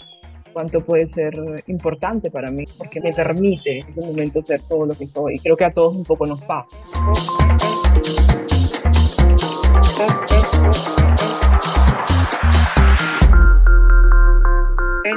cuánto 0.53 0.83
puede 0.83 1.07
ser 1.13 1.33
importante 1.67 2.31
para 2.31 2.51
mí, 2.51 2.65
porque 2.77 3.01
me 3.01 3.11
permite 3.11 3.79
en 3.79 3.89
ese 3.89 4.01
momento 4.01 4.41
ser 4.41 4.61
todo 4.67 4.85
lo 4.85 4.95
que 4.95 5.05
soy. 5.05 5.39
Creo 5.39 5.57
que 5.57 5.65
a 5.65 5.71
todos 5.71 5.95
un 5.95 6.03
poco 6.03 6.25
nos 6.25 6.41
pasa. 6.41 6.67
Hay 15.05 15.13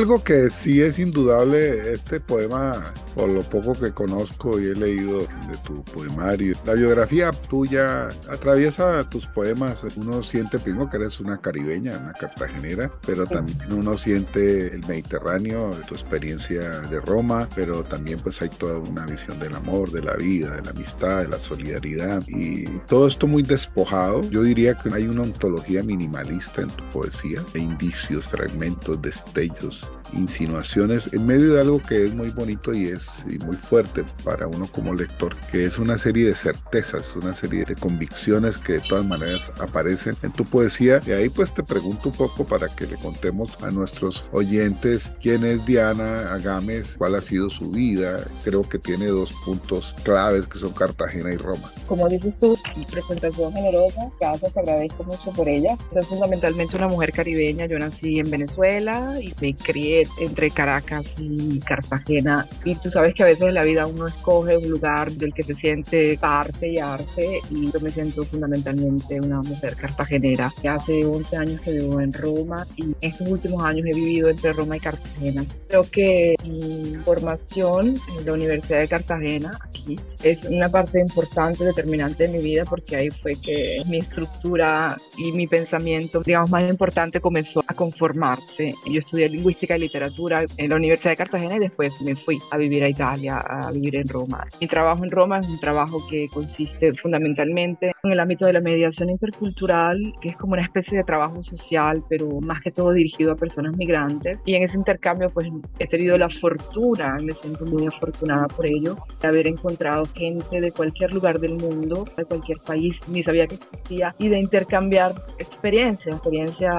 algo 0.00 0.24
que 0.24 0.48
sí 0.48 0.80
es 0.80 0.98
indudable, 0.98 1.92
este 1.92 2.20
poema 2.20 2.94
por 3.14 3.28
lo 3.28 3.42
poco 3.42 3.74
que 3.74 3.92
conozco 3.92 4.58
y 4.58 4.66
he 4.66 4.74
leído 4.74 5.18
de 5.20 5.56
tu 5.64 5.84
poemario. 5.84 6.56
La 6.64 6.74
biografía 6.74 7.32
tuya 7.32 8.08
atraviesa 8.30 9.06
tus 9.10 9.26
poemas. 9.26 9.84
Uno 9.96 10.22
siente 10.22 10.58
primero 10.58 10.88
que 10.88 10.96
eres 10.96 11.20
una 11.20 11.38
caribeña, 11.38 11.98
una 11.98 12.12
cartagenera, 12.14 12.90
pero 13.06 13.26
también 13.26 13.58
uno 13.72 13.98
siente 13.98 14.74
el 14.74 14.86
Mediterráneo, 14.86 15.70
tu 15.86 15.94
experiencia 15.94 16.62
de 16.62 17.00
Roma, 17.00 17.46
pero 17.54 17.82
también 17.82 18.18
pues 18.20 18.40
hay 18.40 18.48
toda 18.48 18.78
una 18.78 19.04
visión 19.04 19.38
del 19.38 19.54
amor, 19.54 19.90
de 19.90 20.02
la 20.02 20.16
vida, 20.16 20.56
de 20.56 20.62
la 20.62 20.70
amistad, 20.70 21.22
de 21.22 21.28
la 21.28 21.38
solidaridad 21.38 22.22
y 22.26 22.64
todo 22.86 23.06
esto 23.06 23.26
muy 23.26 23.42
despojado. 23.42 24.22
Yo 24.30 24.42
diría 24.42 24.74
que 24.74 24.88
hay 24.94 25.06
una 25.06 25.24
ontología 25.24 25.82
minimalista 25.82 26.62
en 26.62 26.68
tu 26.68 26.88
poesía, 26.90 27.44
e 27.54 27.58
indicios, 27.58 28.28
fragmentos, 28.28 29.02
destellos, 29.02 29.90
insinuaciones 30.12 31.10
en 31.12 31.26
medio 31.26 31.54
de 31.54 31.60
algo 31.60 31.80
que 31.80 32.04
es 32.04 32.14
muy 32.14 32.30
bonito 32.30 32.74
y 32.74 32.86
es 32.86 33.24
y 33.30 33.38
muy 33.38 33.56
fuerte 33.56 34.04
para 34.24 34.46
uno 34.46 34.66
como 34.70 34.94
lector, 34.94 35.36
que 35.50 35.64
es 35.64 35.78
una 35.78 35.98
serie 35.98 36.26
de 36.26 36.34
certezas, 36.34 37.16
una 37.16 37.34
serie 37.34 37.64
de 37.64 37.74
convicciones 37.74 38.58
que 38.58 38.74
de 38.74 38.80
todas 38.80 39.06
maneras 39.06 39.52
aparecen 39.60 40.16
en 40.22 40.32
tu 40.32 40.44
poesía. 40.44 41.00
Y 41.06 41.12
ahí 41.12 41.28
pues 41.28 41.54
te 41.54 41.62
pregunto 41.62 42.10
un 42.10 42.16
poco 42.16 42.44
para 42.44 42.68
que 42.68 42.86
le 42.86 42.96
contemos 42.96 43.62
a 43.62 43.70
nuestros 43.70 44.24
oyentes 44.32 45.12
quién 45.20 45.44
es 45.44 45.64
Diana 45.66 46.32
Agames, 46.32 46.96
cuál 46.96 47.14
ha 47.14 47.20
sido 47.20 47.50
su 47.50 47.70
vida. 47.70 48.24
Creo 48.44 48.62
que 48.62 48.78
tiene 48.78 49.06
dos 49.06 49.32
puntos 49.44 49.94
claves 50.02 50.46
que 50.46 50.58
son 50.58 50.72
Cartagena 50.72 51.32
y 51.32 51.36
Roma. 51.36 51.72
Como 51.86 52.08
dices 52.08 52.38
tú, 52.38 52.56
presentación 52.90 53.52
generosa, 53.52 54.10
gracias, 54.18 54.56
agradezco 54.56 55.04
mucho 55.04 55.32
por 55.32 55.48
ella. 55.48 55.76
Soy 55.92 56.04
fundamentalmente 56.04 56.76
una 56.76 56.88
mujer 56.88 57.12
caribeña, 57.12 57.66
yo 57.66 57.78
nací 57.78 58.18
en 58.18 58.30
Venezuela 58.30 59.14
y 59.20 59.32
me 59.40 59.54
crié 59.54 59.99
entre 60.18 60.50
Caracas 60.50 61.06
y 61.18 61.58
Cartagena. 61.60 62.46
Y 62.64 62.74
tú 62.76 62.90
sabes 62.90 63.14
que 63.14 63.22
a 63.22 63.26
veces 63.26 63.48
en 63.48 63.54
la 63.54 63.64
vida 63.64 63.86
uno 63.86 64.06
escoge 64.06 64.56
un 64.56 64.68
lugar 64.70 65.10
del 65.12 65.32
que 65.34 65.42
se 65.42 65.54
siente 65.54 66.18
parte 66.18 66.68
y 66.68 66.78
arte 66.78 67.40
y 67.50 67.70
yo 67.70 67.80
me 67.80 67.90
siento 67.90 68.24
fundamentalmente 68.24 69.20
una 69.20 69.40
mujer 69.42 69.76
cartagenera. 69.76 70.52
Hace 70.68 71.04
11 71.04 71.36
años 71.36 71.60
que 71.60 71.72
vivo 71.72 72.00
en 72.00 72.12
Roma 72.12 72.66
y 72.76 72.94
estos 73.00 73.28
últimos 73.28 73.64
años 73.64 73.86
he 73.86 73.94
vivido 73.94 74.28
entre 74.28 74.52
Roma 74.52 74.76
y 74.76 74.80
Cartagena. 74.80 75.44
Creo 75.68 75.88
que 75.90 76.34
mi 76.44 76.96
formación 77.04 77.96
en 78.18 78.26
la 78.26 78.32
Universidad 78.32 78.80
de 78.80 78.88
Cartagena, 78.88 79.58
aquí, 79.62 79.98
es 80.22 80.44
una 80.44 80.68
parte 80.68 81.00
importante, 81.00 81.64
determinante 81.64 82.26
de 82.26 82.36
mi 82.36 82.44
vida 82.44 82.64
porque 82.64 82.96
ahí 82.96 83.10
fue 83.10 83.36
que 83.36 83.82
mi 83.86 83.98
estructura 83.98 84.96
y 85.16 85.32
mi 85.32 85.46
pensamiento, 85.46 86.20
digamos, 86.20 86.50
más 86.50 86.68
importante 86.68 87.20
comenzó 87.20 87.62
a 87.66 87.74
conformarse. 87.74 88.74
Yo 88.90 89.00
estudié 89.00 89.28
lingüística 89.28 89.76
y 89.76 89.80
literatura 89.90 90.44
en 90.56 90.70
la 90.70 90.76
Universidad 90.76 91.10
de 91.10 91.16
Cartagena 91.16 91.56
y 91.56 91.58
después 91.58 92.00
me 92.02 92.14
fui 92.14 92.38
a 92.52 92.56
vivir 92.56 92.84
a 92.84 92.88
Italia, 92.88 93.38
a 93.38 93.72
vivir 93.72 93.96
en 93.96 94.08
Roma. 94.08 94.46
Mi 94.60 94.68
trabajo 94.68 95.02
en 95.02 95.10
Roma 95.10 95.40
es 95.40 95.48
un 95.48 95.58
trabajo 95.58 95.98
que 96.08 96.28
consiste 96.28 96.94
fundamentalmente 96.94 97.92
en 98.02 98.12
el 98.12 98.20
ámbito 98.20 98.46
de 98.46 98.52
la 98.52 98.60
mediación 98.60 99.10
intercultural, 99.10 99.98
que 100.20 100.30
es 100.30 100.36
como 100.36 100.54
una 100.54 100.62
especie 100.62 100.98
de 100.98 101.04
trabajo 101.04 101.42
social, 101.42 102.02
pero 102.08 102.40
más 102.40 102.60
que 102.60 102.70
todo 102.70 102.92
dirigido 102.92 103.32
a 103.32 103.36
personas 103.36 103.76
migrantes. 103.76 104.42
Y 104.44 104.54
en 104.54 104.62
ese 104.62 104.76
intercambio, 104.76 105.28
pues 105.28 105.48
he 105.78 105.86
tenido 105.86 106.16
la 106.16 106.28
fortuna, 106.28 107.16
me 107.22 107.32
siento 107.32 107.66
muy 107.66 107.86
afortunada 107.86 108.46
por 108.48 108.66
ello, 108.66 108.96
de 109.20 109.28
haber 109.28 109.46
encontrado 109.46 110.04
gente 110.14 110.60
de 110.60 110.72
cualquier 110.72 111.12
lugar 111.12 111.38
del 111.38 111.54
mundo, 111.54 112.04
de 112.16 112.24
cualquier 112.24 112.58
país, 112.58 112.98
ni 113.08 113.22
sabía 113.22 113.46
que 113.46 113.56
existía, 113.56 114.14
y 114.18 114.28
de 114.28 114.38
intercambiar 114.38 115.12
experiencias, 115.38 116.16
experiencias 116.16 116.76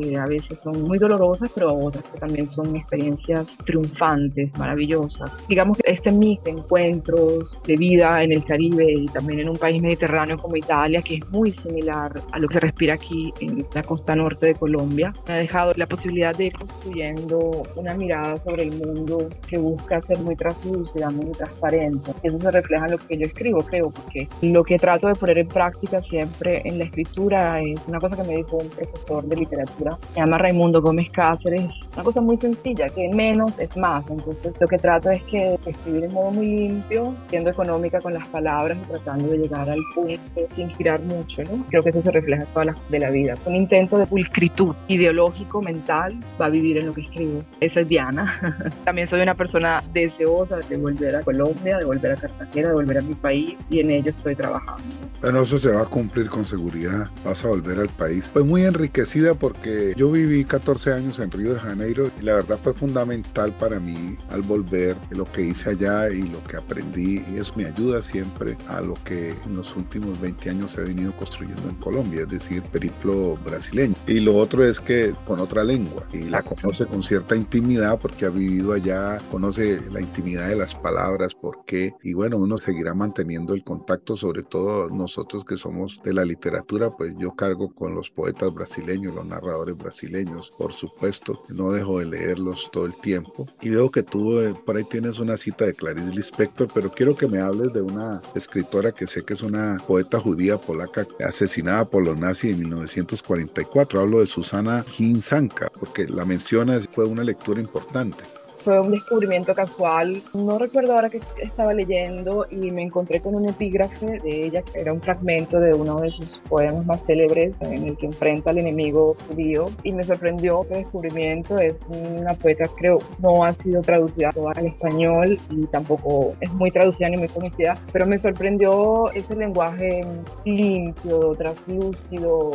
que 0.00 0.16
a 0.16 0.26
veces 0.26 0.58
son 0.60 0.82
muy 0.82 0.98
dolorosas, 0.98 1.50
pero 1.54 1.74
otras 1.74 2.04
que 2.04 2.18
también 2.18 2.48
son 2.48 2.74
experiencias 2.76 3.56
triunfantes, 3.64 4.56
maravillosas. 4.58 5.30
Digamos 5.48 5.78
que 5.78 5.90
este 5.90 6.10
mix 6.10 6.42
de 6.44 6.52
encuentros, 6.52 7.58
de 7.66 7.76
vida 7.76 8.22
en 8.22 8.32
el 8.32 8.44
Caribe 8.44 8.92
y 8.92 9.06
también 9.06 9.40
en 9.40 9.48
un 9.48 9.56
país 9.56 9.82
mediterráneo 9.82 10.38
como 10.38 10.56
Italia, 10.62 11.02
que 11.02 11.16
es 11.16 11.30
muy 11.30 11.52
similar 11.52 12.12
a 12.30 12.38
lo 12.38 12.48
que 12.48 12.54
se 12.54 12.60
respira 12.60 12.94
aquí 12.94 13.32
en 13.40 13.66
la 13.74 13.82
costa 13.82 14.14
norte 14.16 14.46
de 14.46 14.54
Colombia, 14.54 15.12
me 15.26 15.34
ha 15.34 15.36
dejado 15.36 15.72
la 15.76 15.86
posibilidad 15.86 16.34
de 16.34 16.46
ir 16.46 16.52
construyendo 16.54 17.62
una 17.76 17.94
mirada 17.94 18.36
sobre 18.36 18.64
el 18.64 18.72
mundo 18.72 19.28
que 19.48 19.58
busca 19.58 20.00
ser 20.00 20.18
muy 20.18 20.36
translúcida, 20.36 21.10
muy 21.10 21.32
transparente. 21.32 22.12
Eso 22.22 22.38
se 22.38 22.50
refleja 22.50 22.86
en 22.86 22.92
lo 22.92 22.98
que 22.98 23.18
yo 23.18 23.26
escribo, 23.26 23.62
creo, 23.62 23.90
porque 23.90 24.28
lo 24.42 24.64
que 24.64 24.78
trato 24.78 25.08
de 25.08 25.14
poner 25.14 25.38
en 25.38 25.48
práctica 25.48 26.00
siempre 26.00 26.62
en 26.64 26.78
la 26.78 26.84
escritura 26.84 27.60
es 27.60 27.80
una 27.86 28.00
cosa 28.00 28.16
que 28.16 28.24
me 28.24 28.36
dijo 28.36 28.56
un 28.56 28.68
profesor 28.68 29.24
de 29.24 29.36
literatura, 29.36 29.98
se 30.14 30.20
llama 30.20 30.38
Raimundo 30.38 30.80
Gómez 30.80 31.10
Cáceres, 31.10 31.70
una 31.94 32.04
cosa 32.04 32.20
muy 32.20 32.36
sencilla, 32.38 32.86
que 32.88 33.08
menos 33.08 33.52
es 33.58 33.76
más. 33.76 34.08
Entonces 34.08 34.54
lo 34.60 34.66
que 34.66 34.78
trato 34.78 35.10
es 35.10 35.22
que 35.24 35.58
escribir 35.66 36.02
de 36.02 36.08
modo 36.08 36.30
muy 36.30 36.46
limpio, 36.46 37.14
siendo 37.28 37.50
económica 37.50 38.00
con 38.00 38.14
las 38.14 38.26
palabras 38.28 38.78
y 38.82 38.90
tratando 38.90 39.28
de 39.28 39.38
llegar 39.38 39.68
al 39.68 39.80
punto 39.94 40.40
sin 40.54 40.70
girar 40.70 41.00
mucho, 41.00 41.42
¿no? 41.44 41.64
Creo 41.68 41.82
que 41.82 41.90
eso 41.90 42.02
se 42.02 42.10
refleja 42.10 42.42
en 42.42 42.48
todas 42.48 42.66
las 42.66 42.90
de 42.90 42.98
la 42.98 43.10
vida. 43.10 43.34
Un 43.44 43.56
intento 43.56 43.98
de 43.98 44.06
pulcritud 44.06 44.74
ideológico, 44.88 45.62
mental, 45.62 46.16
va 46.40 46.46
a 46.46 46.50
vivir 46.50 46.78
en 46.78 46.86
lo 46.86 46.92
que 46.92 47.02
escribo. 47.02 47.42
Esa 47.60 47.80
es 47.80 47.88
Diana. 47.88 48.72
También 48.84 49.08
soy 49.08 49.20
una 49.20 49.34
persona 49.34 49.82
deseosa 49.92 50.58
de 50.58 50.76
volver 50.76 51.16
a 51.16 51.22
Colombia, 51.22 51.78
de 51.78 51.84
volver 51.84 52.12
a 52.12 52.16
Cartagena, 52.16 52.68
de 52.68 52.74
volver 52.74 52.98
a 52.98 53.02
mi 53.02 53.14
país 53.14 53.56
y 53.70 53.80
en 53.80 53.90
ello 53.90 54.10
estoy 54.10 54.34
trabajando. 54.34 54.82
Bueno, 55.22 55.42
eso 55.42 55.56
se 55.56 55.70
va 55.70 55.82
a 55.82 55.84
cumplir 55.84 56.28
con 56.28 56.46
seguridad. 56.46 57.08
Vas 57.24 57.44
a 57.44 57.48
volver 57.48 57.78
al 57.78 57.88
país. 57.88 58.28
Pues 58.32 58.44
muy 58.44 58.64
enriquecida 58.64 59.36
porque 59.36 59.94
yo 59.96 60.10
viví 60.10 60.44
14 60.44 60.94
años 60.94 61.20
en 61.20 61.30
Río 61.30 61.54
de 61.54 61.60
Janeiro 61.60 62.10
y 62.20 62.24
la 62.24 62.34
verdad 62.34 62.58
fue 62.60 62.74
fundamental 62.74 63.52
para 63.52 63.78
mí 63.78 64.16
al 64.30 64.42
volver 64.42 64.96
lo 65.10 65.24
que 65.24 65.42
hice 65.42 65.70
allá 65.70 66.10
y 66.10 66.22
lo 66.22 66.42
que 66.42 66.56
aprendí 66.56 67.24
y 67.32 67.38
eso 67.38 67.52
me 67.54 67.66
ayuda 67.66 68.02
siempre 68.02 68.56
a 68.68 68.80
lo 68.80 68.94
que 69.04 69.34
en 69.46 69.54
los 69.54 69.76
últimos 69.76 70.20
20 70.20 70.41
años 70.50 70.76
he 70.78 70.82
venido 70.82 71.12
construyendo 71.12 71.68
en 71.68 71.76
Colombia, 71.76 72.22
es 72.22 72.28
decir, 72.28 72.62
periplo 72.62 73.36
brasileño. 73.44 73.94
Y 74.06 74.20
lo 74.20 74.36
otro 74.36 74.64
es 74.64 74.80
que 74.80 75.14
con 75.26 75.40
otra 75.40 75.64
lengua 75.64 76.06
y 76.12 76.24
la 76.24 76.42
conoce 76.42 76.86
con 76.86 77.02
cierta 77.02 77.36
intimidad 77.36 77.98
porque 77.98 78.26
ha 78.26 78.30
vivido 78.30 78.72
allá, 78.72 79.20
conoce 79.30 79.80
la 79.90 80.00
intimidad 80.00 80.48
de 80.48 80.56
las 80.56 80.74
palabras, 80.74 81.34
por 81.34 81.64
qué 81.64 81.94
y 82.02 82.14
bueno, 82.14 82.36
uno 82.38 82.58
seguirá 82.58 82.94
manteniendo 82.94 83.54
el 83.54 83.64
contacto, 83.64 84.16
sobre 84.16 84.42
todo 84.42 84.90
nosotros 84.90 85.44
que 85.44 85.56
somos 85.56 86.00
de 86.04 86.12
la 86.12 86.24
literatura, 86.24 86.90
pues 86.90 87.14
yo 87.18 87.32
cargo 87.32 87.74
con 87.74 87.94
los 87.94 88.10
poetas 88.10 88.52
brasileños, 88.52 89.14
los 89.14 89.26
narradores 89.26 89.76
brasileños, 89.76 90.50
por 90.58 90.72
supuesto, 90.72 91.42
no 91.48 91.72
dejo 91.72 91.98
de 91.98 92.06
leerlos 92.06 92.70
todo 92.72 92.86
el 92.86 92.94
tiempo. 92.94 93.46
Y 93.60 93.70
veo 93.70 93.90
que 93.90 94.02
tú 94.02 94.40
eh, 94.40 94.54
por 94.66 94.76
ahí 94.76 94.84
tienes 94.84 95.18
una 95.18 95.36
cita 95.36 95.64
de 95.64 95.74
Clarice 95.74 96.14
Lispector, 96.14 96.68
pero 96.72 96.90
quiero 96.90 97.14
que 97.14 97.28
me 97.28 97.40
hables 97.40 97.72
de 97.72 97.80
una 97.80 98.20
escritora 98.34 98.92
que 98.92 99.06
sé 99.06 99.24
que 99.24 99.34
es 99.34 99.42
una 99.42 99.78
poeta 99.86 100.18
judía 100.18 100.31
polaca 100.58 101.06
asesinada 101.26 101.84
por 101.84 102.04
los 102.04 102.16
nazis 102.16 102.52
en 102.52 102.60
1944. 102.60 104.00
Hablo 104.00 104.20
de 104.20 104.26
Susana 104.26 104.84
Hinsanka, 104.98 105.70
porque 105.78 106.06
la 106.06 106.24
mencionas, 106.24 106.88
fue 106.90 107.04
una 107.04 107.24
lectura 107.24 107.60
importante 107.60 108.24
fue 108.64 108.80
un 108.80 108.90
descubrimiento 108.90 109.54
casual. 109.54 110.22
No 110.34 110.58
recuerdo 110.58 110.94
ahora 110.94 111.10
que 111.10 111.20
estaba 111.40 111.74
leyendo 111.74 112.46
y 112.50 112.70
me 112.70 112.82
encontré 112.82 113.20
con 113.20 113.34
un 113.34 113.48
epígrafe 113.48 114.20
de 114.20 114.46
ella 114.46 114.62
que 114.62 114.80
era 114.80 114.92
un 114.92 115.00
fragmento 115.00 115.58
de 115.58 115.72
uno 115.72 116.00
de 116.00 116.10
sus 116.10 116.38
poemas 116.48 116.86
más 116.86 117.00
célebres 117.04 117.54
en 117.60 117.88
el 117.88 117.96
que 117.96 118.06
enfrenta 118.06 118.50
al 118.50 118.58
enemigo 118.58 119.16
judío 119.28 119.70
y 119.82 119.92
me 119.92 120.04
sorprendió 120.04 120.66
que 120.68 120.76
descubrimiento 120.76 121.58
es 121.58 121.74
una 121.88 122.34
poeta 122.34 122.64
creo 122.76 122.98
no 123.18 123.44
ha 123.44 123.52
sido 123.54 123.82
traducida 123.82 124.30
al 124.54 124.66
español 124.66 125.38
y 125.50 125.66
tampoco 125.66 126.34
es 126.40 126.52
muy 126.52 126.70
traducida 126.70 127.08
ni 127.08 127.16
muy 127.16 127.28
conocida, 127.28 127.76
pero 127.92 128.06
me 128.06 128.18
sorprendió 128.18 129.10
ese 129.12 129.34
lenguaje 129.36 130.00
limpio, 130.44 131.34
translúcido, 131.34 132.50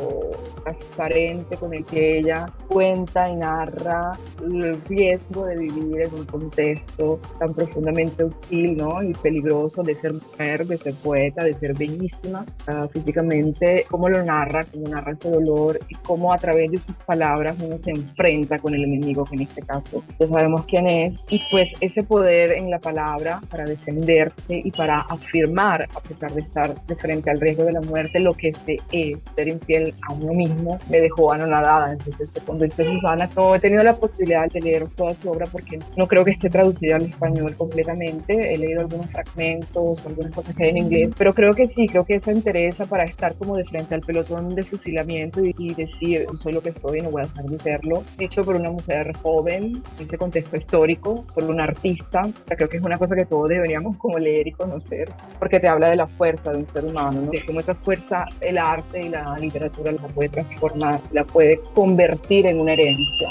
transparente 0.63 1.57
con 1.57 1.73
el 1.73 1.85
que 1.85 2.19
ella 2.19 2.45
cuenta 2.67 3.29
y 3.29 3.35
narra 3.35 4.13
el 4.43 4.81
riesgo 4.83 5.45
de 5.45 5.55
vivir 5.55 5.96
en 6.03 6.13
un 6.13 6.25
contexto 6.25 7.19
tan 7.39 7.53
profundamente 7.53 8.23
hostil 8.23 8.77
¿no? 8.77 9.01
y 9.03 9.13
peligroso 9.13 9.83
de 9.83 9.95
ser 9.95 10.13
mujer, 10.13 10.65
de 10.65 10.77
ser 10.77 10.93
poeta, 10.95 11.43
de 11.43 11.53
ser 11.53 11.73
bellísima 11.73 12.45
uh, 12.67 12.87
físicamente, 12.89 13.85
cómo 13.89 14.09
lo 14.09 14.23
narra, 14.23 14.63
cómo 14.71 14.87
narra 14.87 15.13
ese 15.13 15.29
dolor 15.29 15.79
y 15.89 15.95
cómo 15.95 16.33
a 16.33 16.37
través 16.37 16.71
de 16.71 16.77
sus 16.77 16.95
palabras 17.05 17.55
uno 17.59 17.77
se 17.83 17.91
enfrenta 17.91 18.59
con 18.59 18.73
el 18.73 18.83
enemigo, 18.83 19.25
que 19.25 19.35
en 19.35 19.41
este 19.41 19.61
caso 19.61 20.03
ya 20.19 20.27
sabemos 20.27 20.65
quién 20.65 20.87
es, 20.87 21.13
y 21.29 21.41
pues 21.51 21.69
ese 21.81 22.03
poder 22.03 22.51
en 22.51 22.69
la 22.69 22.79
palabra 22.79 23.39
para 23.49 23.65
defenderse 23.65 24.61
y 24.63 24.71
para 24.71 24.99
afirmar, 25.01 25.87
a 25.95 25.99
pesar 25.99 26.31
de 26.31 26.41
estar 26.41 26.73
de 26.85 26.95
frente 26.95 27.29
al 27.29 27.39
riesgo 27.39 27.63
de 27.63 27.73
la 27.73 27.81
muerte, 27.81 28.19
lo 28.19 28.33
que 28.33 28.53
se 28.65 28.77
es, 28.91 29.19
ser 29.35 29.47
infiel 29.47 29.93
a 30.07 30.13
uno 30.13 30.33
mismo, 30.33 30.79
me 30.89 31.01
dejó 31.01 31.31
anonadada. 31.31 31.93
Entonces, 31.93 32.29
cuando 32.45 32.65
dice 32.65 32.83
Susana, 32.83 33.29
no 33.35 33.55
he 33.55 33.59
tenido 33.59 33.83
la 33.83 33.95
posibilidad 33.95 34.49
de 34.51 34.61
leer 34.61 34.87
toda 34.95 35.13
su 35.15 35.29
obra 35.29 35.45
porque 35.51 35.79
no 35.95 36.07
creo 36.07 36.25
que 36.25 36.31
esté 36.31 36.49
traducida 36.49 36.95
al 36.95 37.03
español 37.03 37.55
completamente. 37.55 38.53
He 38.53 38.57
leído 38.57 38.81
algunos 38.81 39.09
fragmentos, 39.11 40.05
algunas 40.05 40.31
cosas 40.33 40.55
que 40.55 40.65
hay 40.65 40.69
en 40.71 40.77
inglés, 40.77 41.09
pero 41.17 41.33
creo 41.33 41.53
que 41.53 41.67
sí, 41.67 41.87
creo 41.87 42.05
que 42.05 42.15
esa 42.15 42.31
interesa 42.31 42.85
para 42.85 43.03
estar 43.03 43.35
como 43.35 43.55
de 43.55 43.65
frente 43.65 43.95
al 43.95 44.01
pelotón 44.01 44.55
de 44.55 44.63
fusilamiento 44.63 45.41
y, 45.43 45.73
decir, 45.73 46.27
soy 46.41 46.53
lo 46.53 46.61
que 46.61 46.73
soy, 46.73 47.01
no 47.01 47.11
voy 47.11 47.23
a 47.23 47.25
dejar 47.25 47.45
de 47.45 47.59
serlo. 47.59 48.03
Hecho 48.19 48.41
por 48.41 48.55
una 48.55 48.71
mujer 48.71 49.15
joven, 49.21 49.81
en 49.99 50.05
ese 50.05 50.17
contexto 50.17 50.55
histórico, 50.55 51.25
por 51.33 51.43
un 51.43 51.59
artista. 51.59 52.21
Creo 52.47 52.69
que 52.69 52.77
es 52.77 52.83
una 52.83 52.97
cosa 52.97 53.15
que 53.15 53.25
todos 53.25 53.49
deberíamos 53.49 53.97
como 53.97 54.17
leer 54.19 54.47
y 54.47 54.51
conocer, 54.51 55.09
porque 55.39 55.59
te 55.59 55.67
habla 55.67 55.89
de 55.89 55.95
la 55.95 56.07
fuerza 56.07 56.51
de 56.51 56.57
un 56.57 56.67
ser 56.67 56.85
humano, 56.85 57.21
¿no? 57.21 57.31
De 57.31 57.45
cómo 57.45 57.59
esa 57.59 57.75
fuerza 57.75 58.25
el 58.41 58.57
arte 58.57 59.05
y 59.05 59.09
la 59.09 59.35
literatura 59.37 59.91
la 59.91 60.07
puede 60.07 60.29
transformar, 60.29 61.01
la 61.11 61.23
puede 61.23 61.59
convertir 61.73 62.47
en 62.47 62.59
una 62.59 62.73
herencia. 62.73 63.29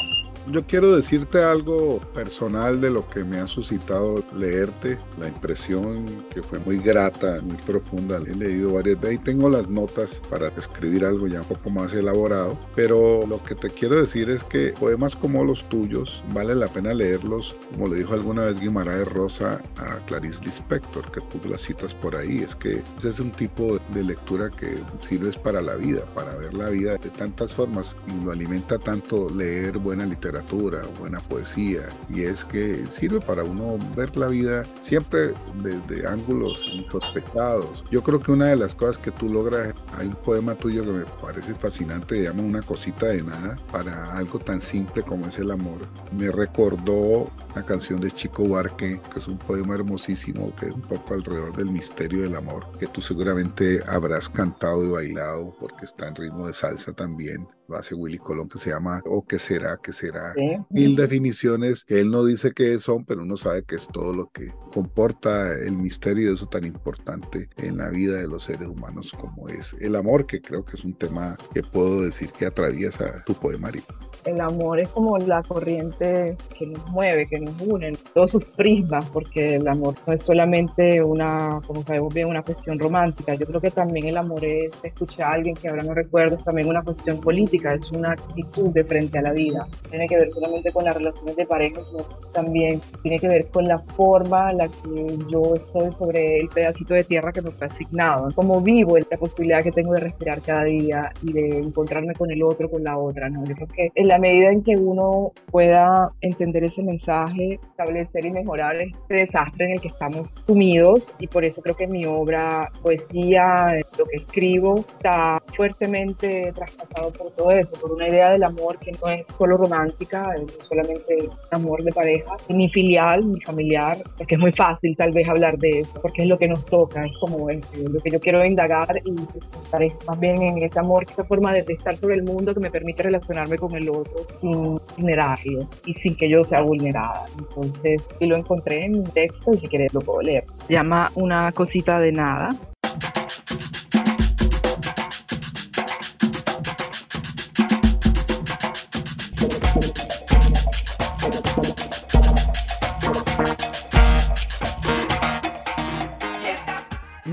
Yo 0.49 0.65
quiero 0.65 0.95
decirte 0.95 1.43
algo 1.43 1.99
personal 2.15 2.81
de 2.81 2.89
lo 2.89 3.11
que 3.11 3.25
me 3.25 3.39
ha 3.39 3.49
suscitado 3.49 4.23
leerte, 4.39 4.97
la 5.19 5.27
impresión 5.27 6.07
que 6.33 6.41
fue 6.41 6.61
muy 6.61 6.79
grata, 6.79 7.41
muy 7.43 7.57
profunda. 7.57 8.19
He 8.19 8.33
leído 8.33 8.75
varias 8.75 9.01
veces 9.01 9.21
y 9.21 9.25
tengo 9.25 9.49
las 9.49 9.69
notas 9.69 10.21
para 10.31 10.49
escribir 10.57 11.05
algo 11.05 11.27
ya 11.27 11.41
un 11.41 11.49
poco 11.49 11.71
más 11.71 11.93
elaborado, 11.93 12.57
pero 12.77 13.27
lo 13.27 13.43
que 13.43 13.57
te 13.57 13.71
quiero 13.71 14.01
decir 14.01 14.31
es 14.31 14.45
que 14.45 14.73
poemas 14.79 15.17
como 15.17 15.43
los 15.43 15.69
tuyos 15.69 16.23
vale 16.33 16.55
la 16.55 16.69
pena 16.69 16.95
leerlos, 16.95 17.57
como 17.73 17.89
le 17.89 17.97
dijo 17.97 18.15
alguna 18.15 18.45
vez 18.45 18.61
Guimaraes 18.61 19.09
Rosa 19.09 19.61
a 19.79 19.97
Clarice 20.07 20.45
Lispector, 20.45 21.11
que 21.11 21.23
tú 21.23 21.41
las 21.49 21.63
citas 21.63 21.93
por 21.93 22.15
ahí, 22.15 22.39
es 22.39 22.55
que 22.55 22.83
ese 22.99 23.09
es 23.09 23.19
un 23.19 23.33
tipo 23.33 23.81
de 23.93 24.05
lectura 24.05 24.51
que 24.51 24.79
sirve 25.01 25.33
para 25.43 25.61
la 25.61 25.75
vida, 25.75 26.03
para 26.15 26.37
ver 26.37 26.55
la 26.55 26.69
vida 26.69 26.99
de 26.99 27.11
tantas 27.11 27.53
formas 27.53 27.97
y 28.07 28.25
lo 28.25 28.31
alimenta 28.31 28.79
tanto 28.79 29.29
leer 29.29 29.79
buena 29.79 30.07
literatura 30.07 30.36
literatura, 30.37 30.83
buena 30.99 31.21
poesía, 31.21 31.89
y 32.09 32.23
es 32.23 32.45
que 32.45 32.87
sirve 32.91 33.21
para 33.21 33.45
uno 33.45 33.79
ver 33.97 34.17
la 34.17 34.29
vida 34.29 34.65
siempre 34.81 35.33
desde 35.63 36.07
ángulos 36.07 36.63
insospechados. 36.73 37.85
Yo 37.91 38.03
creo 38.03 38.21
que 38.21 38.33
una 38.33 38.47
de 38.47 38.57
las 38.57 38.75
cosas 38.75 38.99
que 38.99 39.11
tú 39.11 39.29
logras, 39.29 39.75
hay 39.99 40.07
un 40.09 40.15
poema 40.15 40.55
tuyo 40.55 40.83
que 40.83 40.91
me 40.91 41.05
parece 41.23 41.55
fascinante, 41.55 42.17
se 42.17 42.25
llama 42.25 42.43
Una 42.43 42.63
cosita 42.63 43.07
de 43.07 43.23
nada, 43.23 43.59
para 43.73 44.17
algo 44.17 44.39
tan 44.39 44.61
simple 44.61 45.03
como 45.03 45.27
es 45.27 45.39
el 45.39 45.51
amor. 45.51 45.79
Me 46.17 46.31
recordó 46.31 47.27
la 47.55 47.63
canción 47.63 48.01
de 48.01 48.11
Chico 48.11 48.45
Buarque, 48.45 49.01
que 49.13 49.19
es 49.19 49.29
un 49.29 49.39
poema 49.39 49.75
hermosísimo, 49.75 50.55
que 50.57 50.67
es 50.67 50.73
un 50.73 50.83
poco 50.83 51.15
alrededor 51.15 51.57
del 51.57 51.71
misterio 51.71 52.23
del 52.23 52.37
amor, 52.37 52.67
que 52.79 52.87
tú 52.87 53.01
seguramente 53.01 53.83
habrás 53.87 54.29
cantado 54.29 54.85
y 54.85 54.91
bailado 54.91 55.55
porque 55.59 55.85
está 55.85 56.09
en 56.09 56.17
ritmo 56.17 56.47
de 56.47 56.55
salsa 56.55 56.93
también 56.93 57.49
lo 57.69 57.77
hace 57.77 57.95
Willy 57.95 58.19
Colón, 58.19 58.49
que 58.49 58.59
se 58.59 58.71
llama 58.71 59.03
¿O 59.07 59.25
qué 59.25 59.39
será? 59.39 59.79
¿Qué 59.83 59.93
será? 59.93 60.26
Mil 60.71 60.97
definiciones 60.97 61.85
que 61.85 62.01
él 62.01 62.11
no 62.11 62.25
dice 62.25 62.53
qué 62.53 62.79
son, 62.79 63.05
pero 63.05 63.23
uno 63.23 63.37
sabe 63.37 63.65
que 63.65 63.77
es 63.77 63.87
todo 63.93 64.13
lo 64.13 64.31
que 64.31 64.53
comporta 64.73 65.53
el 65.53 65.73
misterio 65.73 66.29
de 66.29 66.35
eso 66.35 66.47
tan 66.47 66.65
importante 66.65 67.49
en 67.57 67.79
la 67.79 67.91
vida 67.91 68.19
de 68.19 68.29
los 68.29 68.45
seres 68.45 68.69
humanos 68.69 69.13
como 69.19 69.49
es 69.49 69.75
el 69.81 69.97
amor, 69.97 70.27
que 70.27 70.41
creo 70.41 70.65
que 70.65 70.77
es 70.77 70.85
un 70.85 70.95
tema 70.95 71.37
que 71.53 71.63
puedo 71.63 72.03
decir 72.03 72.31
que 72.31 72.47
atraviesa 72.47 73.23
tu 73.25 73.35
poemario 73.35 73.83
el 74.27 74.41
amor 74.41 74.81
es 74.81 74.89
como 74.89 75.17
la 75.19 75.43
corriente 75.43 76.37
que 76.59 76.67
nos 76.67 76.87
mueve, 76.89 77.27
que 77.29 77.39
nos 77.39 77.55
une, 77.61 77.93
todos 78.13 78.33
sus 78.33 78.45
prismas, 78.45 79.05
porque 79.13 79.57
el 79.57 79.69
amor 79.69 79.95
no 80.07 80.13
es 80.13 80.23
solamente 80.23 81.03
una, 81.03 81.61
como 81.67 81.83
sabemos 81.85 82.13
bien, 82.13 82.29
una 82.29 82.43
cuestión 82.43 82.79
romántica. 82.79 83.35
Yo 83.35 83.47
creo 83.47 83.61
que 83.61 83.71
también 83.71 84.07
el 84.07 84.17
amor 84.17 84.45
es, 84.45 84.73
escuchar 84.83 85.31
a 85.31 85.35
alguien 85.35 85.55
que 85.55 85.69
ahora 85.69 85.83
no 85.85 85.95
recuerdo, 85.95 86.37
es 86.37 86.45
también 86.45 86.69
una 86.69 86.83
cuestión 86.83 87.21
política, 87.21 87.75
es 87.75 87.91
una 87.93 88.13
actitud 88.13 88.71
de 88.71 88.85
frente 88.85 89.19
a 89.19 89.23
la 89.23 89.33
vida. 89.33 89.67
Tiene 89.89 90.07
que 90.07 90.16
ver 90.19 90.33
solamente 90.33 90.73
con 90.73 90.85
las 90.85 90.97
relaciones 90.97 91.37
de 91.37 91.47
pareja, 91.47 91.81
sino 91.91 92.03
también 92.33 92.81
tiene 93.03 93.19
que 93.19 93.29
ver 93.29 93.49
con 93.49 93.65
la 93.65 93.79
forma 93.79 94.51
en 94.51 94.59
la 94.59 94.69
que 94.69 95.19
yo 95.31 95.55
estoy 95.55 95.93
sobre 95.99 96.39
el 96.39 96.49
pedacito 96.49 96.95
de 96.95 97.05
tierra 97.05 97.33
que 97.33 97.43
me 97.43 97.51
fue 97.51 97.67
asignado, 97.67 98.29
cómo 98.35 98.61
vivo, 98.61 98.97
la 98.99 99.19
posibilidad 99.19 99.63
que 99.63 99.73
tengo 99.73 99.93
de 99.93 100.01
respirar 100.01 100.41
cada 100.41 100.65
día 100.65 101.13
y 101.23 101.33
de 101.33 101.59
encontrarme 101.59 102.15
con 102.15 102.31
el 102.31 102.43
otro, 102.43 102.71
con 102.71 102.83
la 102.83 102.99
otra. 102.99 103.29
¿no? 103.29 103.45
Yo 103.45 103.55
creo 103.55 103.69
que 103.69 103.91
el 103.95 104.11
a 104.11 104.19
medida 104.19 104.51
en 104.51 104.63
que 104.63 104.77
uno 104.77 105.33
pueda 105.51 106.11
entender 106.21 106.65
ese 106.65 106.83
mensaje, 106.83 107.59
establecer 107.71 108.25
y 108.25 108.31
mejorar 108.31 108.77
este 108.81 109.15
desastre 109.15 109.67
en 109.67 109.73
el 109.73 109.81
que 109.81 109.89
estamos 109.89 110.29
sumidos 110.47 111.09
y 111.19 111.27
por 111.27 111.45
eso 111.45 111.61
creo 111.63 111.77
que 111.77 111.87
mi 111.87 112.07
obra, 112.07 112.71
poesía, 112.83 113.79
lo 113.99 114.05
que 114.05 114.17
escribo, 114.17 114.85
está 114.99 115.43
fuertemente 115.55 116.53
traspasado 116.55 117.13
por 117.13 117.31
todo 117.33 117.51
eso, 117.51 117.71
por 117.81 117.93
una 117.93 118.09
idea 118.09 118.31
del 118.31 118.45
amor 118.45 118.79
que 118.79 118.93
no 118.93 119.09
es 119.11 119.25
solo 119.37 119.59
romántica, 120.07 120.35
no 120.39 120.65
solamente 120.69 121.29
amor 121.51 121.83
de 121.83 121.93
pareja, 121.93 122.37
ni 122.49 122.69
filial, 122.71 123.31
ni 123.31 123.41
familiar, 123.41 123.99
porque 124.17 124.35
es 124.35 124.41
muy 124.41 124.53
fácil 124.53 124.97
tal 124.97 125.13
vez 125.13 125.29
hablar 125.29 125.59
de 125.59 125.81
eso, 125.81 125.93
porque 126.01 126.23
es 126.23 126.29
lo 126.29 126.39
que 126.39 126.49
nos 126.49 126.65
toca, 126.67 127.05
es 127.05 127.17
como 127.19 127.49
lo 127.49 128.01
que 128.01 128.11
yo 128.11 128.21
quiero 128.21 128.45
indagar 128.45 129.01
y 129.05 129.15
estar 129.63 129.83
más 130.07 130.21
bien 130.21 130.43
en 130.43 130.63
ese 130.63 130.79
amor, 130.79 131.05
esa 131.05 131.25
forma 131.25 131.53
de 131.53 131.61
estar 131.61 131.97
sobre 131.97 132.17
el 132.17 132.23
mundo 132.23 132.55
que 132.55 132.61
me 132.61 132.71
permite 132.71 133.03
relacionarme 133.03 133.59
con 133.59 133.75
el 133.75 133.89
otro 133.89 134.27
sin 134.41 134.79
vulnerarlo 134.97 135.69
y 135.85 135.95
sin 135.95 136.17
que 136.17 136.29
yo 136.29 136.45
sea 136.45 136.63
vulnerada. 136.63 137.27
Entonces, 137.39 138.03
y 138.21 138.27
lo 138.27 138.37
encontré 138.37 138.85
en 138.85 138.97
un 138.97 139.05
texto 139.05 139.53
y 139.55 139.59
si 139.59 139.69
quieres 139.69 139.93
lo 139.95 140.01
puedo 140.01 140.23
leer. 140.23 140.45
Llama 140.69 141.11
Una 141.15 141.53
cosita 141.53 141.99
de 141.99 142.13
nada. 142.13 142.57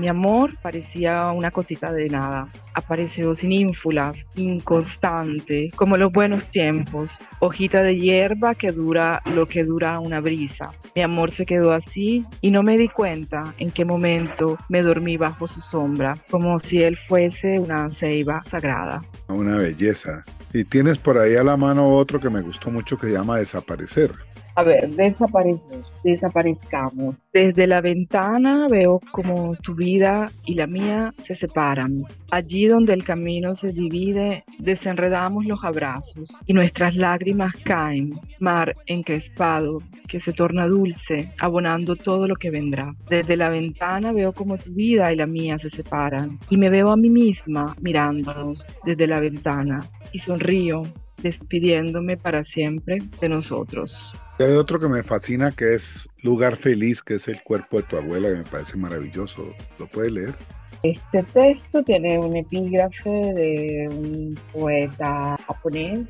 Mi 0.04 0.10
amor 0.10 0.58
parecía 0.60 1.30
una 1.30 1.50
cosita 1.50 1.90
de 1.90 2.10
nada 2.10 2.46
apareció 2.74 3.34
sin 3.34 3.52
ínfulas, 3.52 4.18
inconstante, 4.36 5.70
como 5.76 5.96
los 5.96 6.12
buenos 6.12 6.50
tiempos, 6.50 7.10
hojita 7.38 7.82
de 7.82 7.96
hierba 7.96 8.54
que 8.54 8.70
dura 8.70 9.22
lo 9.24 9.46
que 9.46 9.64
dura 9.64 10.00
una 10.00 10.20
brisa. 10.20 10.72
Mi 10.94 11.00
amor 11.00 11.32
se 11.32 11.46
quedó 11.46 11.72
así 11.72 12.26
y 12.42 12.50
no 12.50 12.62
me 12.62 12.76
di 12.76 12.88
cuenta 12.88 13.54
en 13.58 13.70
qué 13.70 13.86
momento 13.86 14.58
me 14.68 14.82
dormí 14.82 15.16
bajo 15.16 15.48
su 15.48 15.62
sombra, 15.62 16.18
como 16.30 16.58
si 16.58 16.82
él 16.82 16.98
fuese 16.98 17.58
una 17.58 17.90
ceiba 17.90 18.42
sagrada. 18.50 19.00
Una 19.28 19.56
belleza. 19.56 20.22
Y 20.52 20.64
tienes 20.64 20.98
por 20.98 21.16
ahí 21.16 21.34
a 21.36 21.42
la 21.42 21.56
mano 21.56 21.88
otro 21.88 22.20
que 22.20 22.28
me 22.28 22.42
gustó 22.42 22.70
mucho 22.70 22.98
que 22.98 23.06
se 23.06 23.14
llama 23.14 23.38
Desaparecer. 23.38 24.12
A 24.56 24.62
ver, 24.62 24.88
desaparecemos, 24.90 25.92
desaparezcamos. 26.04 27.16
Desde 27.32 27.66
la 27.66 27.80
ventana 27.80 28.68
veo 28.70 29.00
como 29.10 29.56
tu 29.56 29.74
vida 29.74 30.30
y 30.46 30.54
la 30.54 30.68
mía 30.68 31.12
se 31.18 31.34
separan. 31.34 32.04
Allí 32.30 32.66
donde 32.66 32.92
el 32.92 33.02
camino 33.02 33.56
se 33.56 33.72
divide, 33.72 34.44
desenredamos 34.60 35.46
los 35.46 35.64
abrazos 35.64 36.30
y 36.46 36.52
nuestras 36.52 36.94
lágrimas 36.94 37.52
caen, 37.64 38.12
mar 38.38 38.76
encrespado 38.86 39.80
que 40.06 40.20
se 40.20 40.32
torna 40.32 40.68
dulce, 40.68 41.32
abonando 41.40 41.96
todo 41.96 42.28
lo 42.28 42.36
que 42.36 42.50
vendrá. 42.50 42.94
Desde 43.10 43.36
la 43.36 43.48
ventana 43.48 44.12
veo 44.12 44.32
como 44.32 44.56
tu 44.56 44.72
vida 44.72 45.12
y 45.12 45.16
la 45.16 45.26
mía 45.26 45.58
se 45.58 45.70
separan 45.70 46.38
y 46.48 46.56
me 46.56 46.70
veo 46.70 46.90
a 46.90 46.96
mí 46.96 47.10
misma 47.10 47.74
mirándonos 47.80 48.64
desde 48.84 49.08
la 49.08 49.18
ventana 49.18 49.80
y 50.12 50.20
sonrío 50.20 50.82
despidiéndome 51.24 52.16
para 52.18 52.44
siempre 52.44 52.98
de 53.20 53.28
nosotros. 53.28 54.12
hay 54.38 54.52
otro 54.52 54.78
que 54.78 54.88
me 54.88 55.02
fascina 55.02 55.50
que 55.50 55.74
es 55.74 56.08
Lugar 56.22 56.56
Feliz, 56.56 57.02
que 57.02 57.14
es 57.14 57.26
el 57.28 57.42
cuerpo 57.42 57.78
de 57.78 57.84
tu 57.84 57.96
abuela, 57.96 58.28
que 58.28 58.36
me 58.36 58.44
parece 58.44 58.76
maravilloso. 58.76 59.54
¿Lo 59.78 59.86
puedes 59.86 60.12
leer? 60.12 60.34
Este 60.82 61.22
texto 61.22 61.82
tiene 61.82 62.18
un 62.18 62.36
epígrafe 62.36 63.08
de 63.08 63.88
un 63.90 64.38
poeta 64.52 65.38
japonés, 65.46 66.00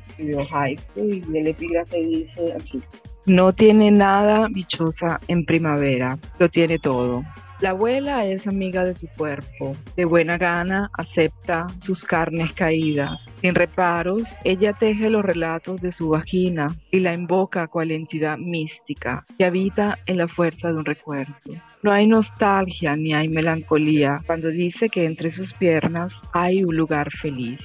haiku, 0.51 0.99
y 0.99 1.37
el 1.37 1.47
epígrafe 1.47 1.97
dice 1.97 2.53
así. 2.57 2.81
No 3.25 3.53
tiene 3.53 3.89
nada 3.89 4.49
bichosa 4.51 5.17
en 5.29 5.45
primavera, 5.45 6.19
lo 6.39 6.49
tiene 6.49 6.77
todo. 6.77 7.23
La 7.61 7.69
abuela 7.69 8.25
es 8.25 8.47
amiga 8.47 8.83
de 8.83 8.93
su 8.93 9.07
cuerpo, 9.07 9.77
de 9.95 10.03
buena 10.03 10.37
gana 10.37 10.89
acepta 10.91 11.67
sus 11.77 12.03
carnes 12.03 12.51
caídas. 12.53 13.29
Sin 13.39 13.55
reparos, 13.55 14.23
ella 14.43 14.73
teje 14.73 15.09
los 15.09 15.23
relatos 15.23 15.79
de 15.79 15.93
su 15.93 16.09
vagina 16.09 16.67
y 16.91 16.99
la 16.99 17.13
invoca 17.13 17.67
cual 17.67 17.91
entidad 17.91 18.37
mística 18.37 19.25
que 19.37 19.45
habita 19.45 19.97
en 20.05 20.17
la 20.17 20.27
fuerza 20.27 20.67
de 20.67 20.75
un 20.75 20.85
recuerdo. 20.85 21.33
No 21.81 21.91
hay 21.91 22.07
nostalgia 22.07 22.97
ni 22.97 23.13
hay 23.13 23.29
melancolía 23.29 24.21
cuando 24.25 24.49
dice 24.49 24.89
que 24.89 25.05
entre 25.05 25.31
sus 25.31 25.53
piernas 25.53 26.13
hay 26.33 26.63
un 26.63 26.75
lugar 26.75 27.09
feliz 27.09 27.61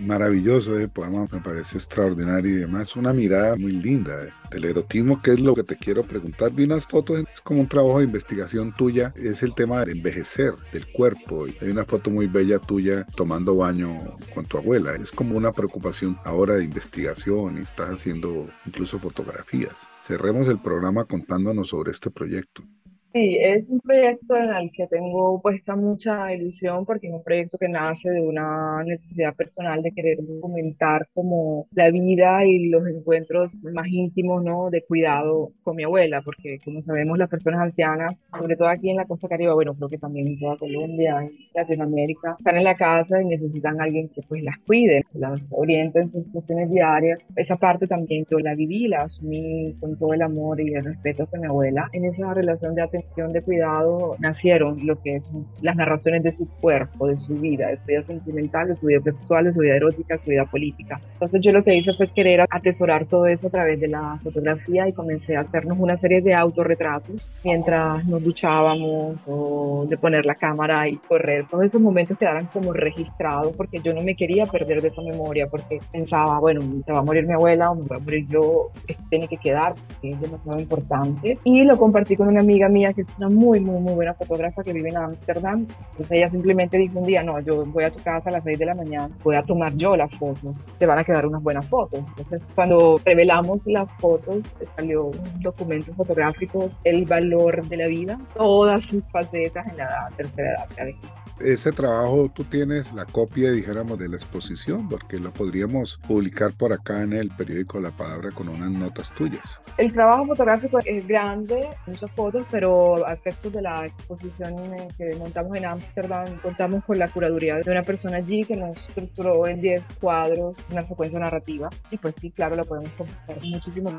maravilloso 0.00 0.78
el 0.78 0.88
poema, 0.88 1.26
me 1.30 1.40
parece 1.40 1.76
extraordinario 1.76 2.52
y 2.52 2.62
además 2.62 2.96
una 2.96 3.12
mirada 3.12 3.56
muy 3.56 3.72
linda 3.72 4.24
eh, 4.24 4.30
del 4.50 4.64
erotismo, 4.64 5.20
que 5.22 5.32
es 5.32 5.40
lo 5.40 5.54
que 5.54 5.62
te 5.62 5.76
quiero 5.76 6.02
preguntar. 6.02 6.52
Vi 6.52 6.64
unas 6.64 6.86
fotos, 6.86 7.18
es 7.20 7.40
como 7.42 7.60
un 7.60 7.68
trabajo 7.68 7.98
de 7.98 8.04
investigación 8.04 8.72
tuya, 8.74 9.12
es 9.16 9.42
el 9.42 9.54
tema 9.54 9.84
de 9.84 9.92
envejecer 9.92 10.54
del 10.72 10.86
cuerpo. 10.92 11.46
Hay 11.60 11.68
una 11.68 11.84
foto 11.84 12.10
muy 12.10 12.26
bella 12.26 12.58
tuya 12.58 13.06
tomando 13.16 13.56
baño 13.56 14.16
con 14.34 14.46
tu 14.46 14.58
abuela, 14.58 14.94
es 14.94 15.10
como 15.12 15.36
una 15.36 15.52
preocupación 15.52 16.18
ahora 16.24 16.54
de 16.54 16.64
investigación 16.64 17.58
y 17.58 17.62
estás 17.62 17.90
haciendo 17.90 18.48
incluso 18.66 18.98
fotografías. 18.98 19.74
Cerremos 20.02 20.48
el 20.48 20.60
programa 20.60 21.04
contándonos 21.04 21.68
sobre 21.68 21.92
este 21.92 22.10
proyecto. 22.10 22.64
Sí, 23.12 23.36
es 23.40 23.68
un 23.68 23.80
proyecto 23.80 24.36
en 24.36 24.50
el 24.50 24.70
que 24.70 24.86
tengo 24.86 25.42
puesta 25.42 25.74
mucha 25.74 26.32
ilusión 26.32 26.86
porque 26.86 27.08
es 27.08 27.12
un 27.12 27.24
proyecto 27.24 27.58
que 27.58 27.68
nace 27.68 28.08
de 28.08 28.20
una 28.20 28.84
necesidad 28.84 29.34
personal 29.34 29.82
de 29.82 29.90
querer 29.90 30.18
documentar 30.24 31.08
como 31.12 31.66
la 31.72 31.90
vida 31.90 32.46
y 32.46 32.68
los 32.68 32.86
encuentros 32.86 33.52
más 33.64 33.88
íntimos, 33.88 34.44
¿no? 34.44 34.70
De 34.70 34.84
cuidado 34.84 35.50
con 35.64 35.74
mi 35.74 35.82
abuela, 35.82 36.22
porque 36.22 36.60
como 36.64 36.82
sabemos 36.82 37.18
las 37.18 37.28
personas 37.28 37.62
ancianas, 37.62 38.16
sobre 38.38 38.54
todo 38.54 38.68
aquí 38.68 38.90
en 38.90 38.96
la 38.98 39.06
costa 39.06 39.26
caribe, 39.26 39.54
bueno, 39.54 39.74
creo 39.74 39.88
que 39.88 39.98
también 39.98 40.28
en 40.28 40.38
toda 40.38 40.56
Colombia, 40.56 41.18
en 41.20 41.32
Latinoamérica, 41.52 42.36
están 42.38 42.58
en 42.58 42.64
la 42.64 42.76
casa 42.76 43.20
y 43.20 43.24
necesitan 43.24 43.80
a 43.80 43.84
alguien 43.84 44.08
que 44.10 44.22
pues 44.22 44.44
las 44.44 44.56
cuide, 44.60 45.04
las 45.14 45.42
oriente 45.50 45.98
en 45.98 46.10
sus 46.12 46.30
funciones 46.30 46.70
diarias. 46.70 47.18
Esa 47.34 47.56
parte 47.56 47.88
también 47.88 48.24
yo 48.30 48.38
la 48.38 48.54
viví, 48.54 48.86
la 48.86 49.02
asumí 49.02 49.74
con 49.80 49.98
todo 49.98 50.14
el 50.14 50.22
amor 50.22 50.60
y 50.60 50.74
el 50.74 50.84
respeto 50.84 51.24
hacia 51.24 51.40
mi 51.40 51.48
abuela 51.48 51.88
en 51.92 52.04
esa 52.04 52.32
relación 52.34 52.76
de 52.76 52.82
atención 52.82 52.99
de 53.16 53.42
cuidado 53.42 54.16
nacieron 54.18 54.86
lo 54.86 55.00
que 55.00 55.20
son 55.20 55.46
las 55.60 55.76
narraciones 55.76 56.22
de 56.22 56.34
su 56.34 56.48
cuerpo, 56.60 57.06
de 57.06 57.16
su 57.18 57.34
vida, 57.34 57.68
de 57.68 57.76
su 57.76 57.84
vida 57.86 58.02
sentimental, 58.02 58.68
de 58.68 58.76
su 58.76 58.86
vida 58.86 59.00
sexual, 59.02 59.44
de 59.44 59.52
su 59.52 59.60
vida 59.60 59.76
erótica, 59.76 60.14
de 60.14 60.20
su 60.20 60.30
vida 60.30 60.44
política. 60.46 61.00
Entonces 61.14 61.40
yo 61.42 61.52
lo 61.52 61.62
que 61.62 61.74
hice 61.74 61.92
fue 61.94 62.08
querer 62.08 62.46
atesorar 62.48 63.06
todo 63.06 63.26
eso 63.26 63.48
a 63.48 63.50
través 63.50 63.80
de 63.80 63.88
la 63.88 64.18
fotografía 64.22 64.88
y 64.88 64.92
comencé 64.92 65.36
a 65.36 65.40
hacernos 65.40 65.78
una 65.78 65.96
serie 65.96 66.22
de 66.22 66.34
autorretratos 66.34 67.28
mientras 67.44 68.04
nos 68.06 68.22
duchábamos 68.22 69.16
o 69.26 69.86
de 69.88 69.96
poner 69.96 70.26
la 70.26 70.34
cámara 70.34 70.88
y 70.88 70.96
correr. 70.96 71.46
Todos 71.50 71.64
esos 71.64 71.80
momentos 71.80 72.18
quedaran 72.18 72.46
como 72.46 72.72
registrados 72.72 73.54
porque 73.56 73.80
yo 73.80 73.92
no 73.92 74.02
me 74.02 74.14
quería 74.14 74.46
perder 74.46 74.82
de 74.82 74.88
esa 74.88 75.02
memoria 75.02 75.46
porque 75.48 75.80
pensaba, 75.92 76.38
bueno, 76.40 76.60
se 76.84 76.92
va 76.92 77.00
a 77.00 77.02
morir 77.02 77.26
mi 77.26 77.34
abuela 77.34 77.70
o 77.70 77.74
me 77.74 77.82
voy 77.82 77.96
a 77.96 78.00
morir 78.00 78.26
yo, 78.28 78.70
esto 78.86 79.02
tiene 79.10 79.28
que 79.28 79.36
quedar 79.36 79.74
porque 79.74 80.10
es 80.12 80.20
demasiado 80.20 80.60
importante. 80.60 81.38
Y 81.44 81.64
lo 81.64 81.78
compartí 81.78 82.16
con 82.16 82.28
una 82.28 82.40
amiga 82.40 82.68
mía 82.68 82.89
que 82.94 83.02
es 83.02 83.08
una 83.18 83.28
muy, 83.28 83.60
muy, 83.60 83.80
muy 83.80 83.94
buena 83.94 84.14
fotógrafa 84.14 84.62
que 84.62 84.72
vive 84.72 84.88
en 84.90 84.96
Ámsterdam. 84.96 85.66
Entonces 85.92 86.10
ella 86.10 86.30
simplemente 86.30 86.78
dijo 86.78 86.98
un 86.98 87.06
día, 87.06 87.22
no, 87.22 87.40
yo 87.40 87.64
voy 87.66 87.84
a 87.84 87.90
tu 87.90 88.02
casa 88.02 88.28
a 88.30 88.32
las 88.32 88.44
6 88.44 88.58
de 88.58 88.66
la 88.66 88.74
mañana, 88.74 89.10
voy 89.22 89.36
a 89.36 89.42
tomar 89.42 89.74
yo 89.76 89.96
las 89.96 90.14
fotos, 90.16 90.54
te 90.78 90.86
van 90.86 90.98
a 90.98 91.04
quedar 91.04 91.26
unas 91.26 91.42
buenas 91.42 91.66
fotos. 91.66 92.00
Entonces 92.00 92.42
cuando 92.54 93.00
revelamos 93.04 93.66
las 93.66 93.90
fotos, 93.98 94.38
salió 94.76 95.06
un 95.06 95.40
documento 95.40 95.92
fotográfico, 95.94 96.70
el 96.84 97.04
valor 97.04 97.66
de 97.66 97.76
la 97.76 97.86
vida, 97.86 98.18
todas 98.34 98.84
sus 98.84 99.02
facetas 99.12 99.66
en 99.68 99.76
la 99.78 100.10
tercera 100.16 100.66
edad 100.76 100.94
ese 101.40 101.72
trabajo 101.72 102.30
tú 102.32 102.44
tienes 102.44 102.92
la 102.92 103.04
copia, 103.06 103.50
dijéramos, 103.50 103.98
de 103.98 104.08
la 104.08 104.16
exposición, 104.16 104.88
porque 104.88 105.18
lo 105.18 105.32
podríamos 105.32 105.98
publicar 106.06 106.52
por 106.52 106.72
acá 106.72 107.02
en 107.02 107.12
el 107.12 107.30
periódico 107.30 107.80
La 107.80 107.90
Palabra 107.90 108.30
con 108.30 108.48
unas 108.48 108.70
notas 108.70 109.10
tuyas. 109.14 109.60
El 109.78 109.92
trabajo 109.92 110.26
fotográfico 110.26 110.78
es 110.84 111.06
grande, 111.06 111.68
muchas 111.86 112.10
fotos, 112.12 112.46
pero 112.50 112.79
a 113.06 113.12
efectos 113.12 113.52
de 113.52 113.62
la 113.62 113.86
exposición 113.86 114.56
que 114.96 115.14
montamos 115.16 115.56
en 115.56 115.66
Ámsterdam, 115.66 116.38
contamos 116.40 116.84
con 116.84 116.98
la 116.98 117.08
curaduría 117.08 117.56
de 117.56 117.70
una 117.70 117.82
persona 117.82 118.18
allí 118.18 118.44
que 118.44 118.56
nos 118.56 118.76
estructuró 118.88 119.46
en 119.46 119.60
10 119.60 119.82
cuadros 120.00 120.56
una 120.70 120.86
secuencia 120.86 121.18
narrativa. 121.18 121.68
Y 121.90 121.96
pues 121.96 122.14
sí, 122.20 122.30
claro, 122.30 122.56
lo 122.56 122.64
podemos 122.64 122.90
compartir 122.92 123.54
muchísimo. 123.54 123.90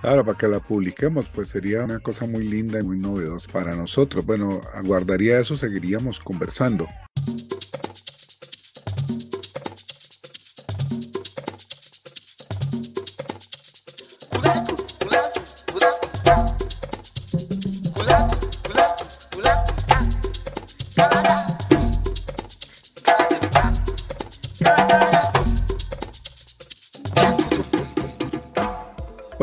Claro, 0.00 0.24
para 0.24 0.38
que 0.38 0.48
la 0.48 0.60
publiquemos, 0.60 1.28
pues 1.28 1.48
sería 1.48 1.84
una 1.84 1.98
cosa 1.98 2.26
muy 2.26 2.44
linda 2.46 2.80
y 2.80 2.82
muy 2.82 2.98
novedosa 2.98 3.50
para 3.52 3.74
nosotros. 3.74 4.24
Bueno, 4.24 4.60
aguardaría 4.74 5.40
eso, 5.40 5.56
seguiríamos 5.56 6.20
conversando 6.20 6.86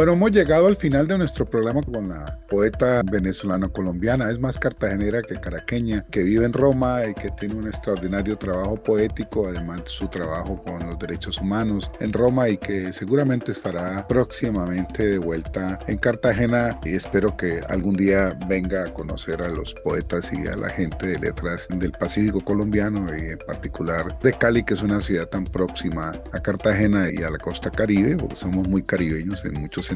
Bueno, 0.05 0.17
hemos 0.17 0.33
llegado 0.33 0.67
al 0.67 0.75
final 0.75 1.07
de 1.07 1.17
nuestro 1.17 1.49
programa 1.49 1.81
con 1.81 2.09
la 2.09 2.37
poeta 2.47 3.01
venezolano-colombiana, 3.11 4.29
es 4.29 4.37
más 4.37 4.55
cartagenera 4.55 5.23
que 5.23 5.39
caraqueña, 5.39 6.05
que 6.11 6.21
vive 6.21 6.45
en 6.45 6.53
Roma 6.53 7.07
y 7.07 7.15
que 7.15 7.31
tiene 7.31 7.55
un 7.55 7.65
extraordinario 7.65 8.37
trabajo 8.37 8.75
poético, 8.75 9.47
además 9.47 9.83
de 9.83 9.89
su 9.89 10.07
trabajo 10.07 10.61
con 10.61 10.85
los 10.85 10.99
derechos 10.99 11.39
humanos 11.39 11.89
en 11.99 12.13
Roma 12.13 12.49
y 12.49 12.57
que 12.57 12.93
seguramente 12.93 13.51
estará 13.51 14.07
próximamente 14.07 15.07
de 15.07 15.17
vuelta 15.17 15.79
en 15.87 15.97
Cartagena. 15.97 16.79
Y 16.85 16.93
espero 16.93 17.35
que 17.35 17.61
algún 17.67 17.95
día 17.95 18.37
venga 18.47 18.85
a 18.85 18.93
conocer 18.93 19.41
a 19.41 19.47
los 19.47 19.73
poetas 19.73 20.31
y 20.31 20.45
a 20.45 20.55
la 20.55 20.69
gente 20.69 21.07
de 21.07 21.17
letras 21.17 21.67
del 21.67 21.93
Pacífico 21.93 22.41
colombiano 22.41 23.07
y 23.17 23.31
en 23.31 23.39
particular 23.39 24.19
de 24.19 24.33
Cali, 24.33 24.63
que 24.63 24.75
es 24.75 24.83
una 24.83 25.01
ciudad 25.01 25.25
tan 25.29 25.45
próxima 25.45 26.13
a 26.31 26.39
Cartagena 26.39 27.09
y 27.11 27.23
a 27.23 27.31
la 27.31 27.39
costa 27.39 27.71
caribe, 27.71 28.17
porque 28.17 28.35
somos 28.35 28.67
muy 28.67 28.83
caribeños 28.83 29.43
en 29.45 29.53
muchos 29.53 29.87
sentidos 29.87 29.94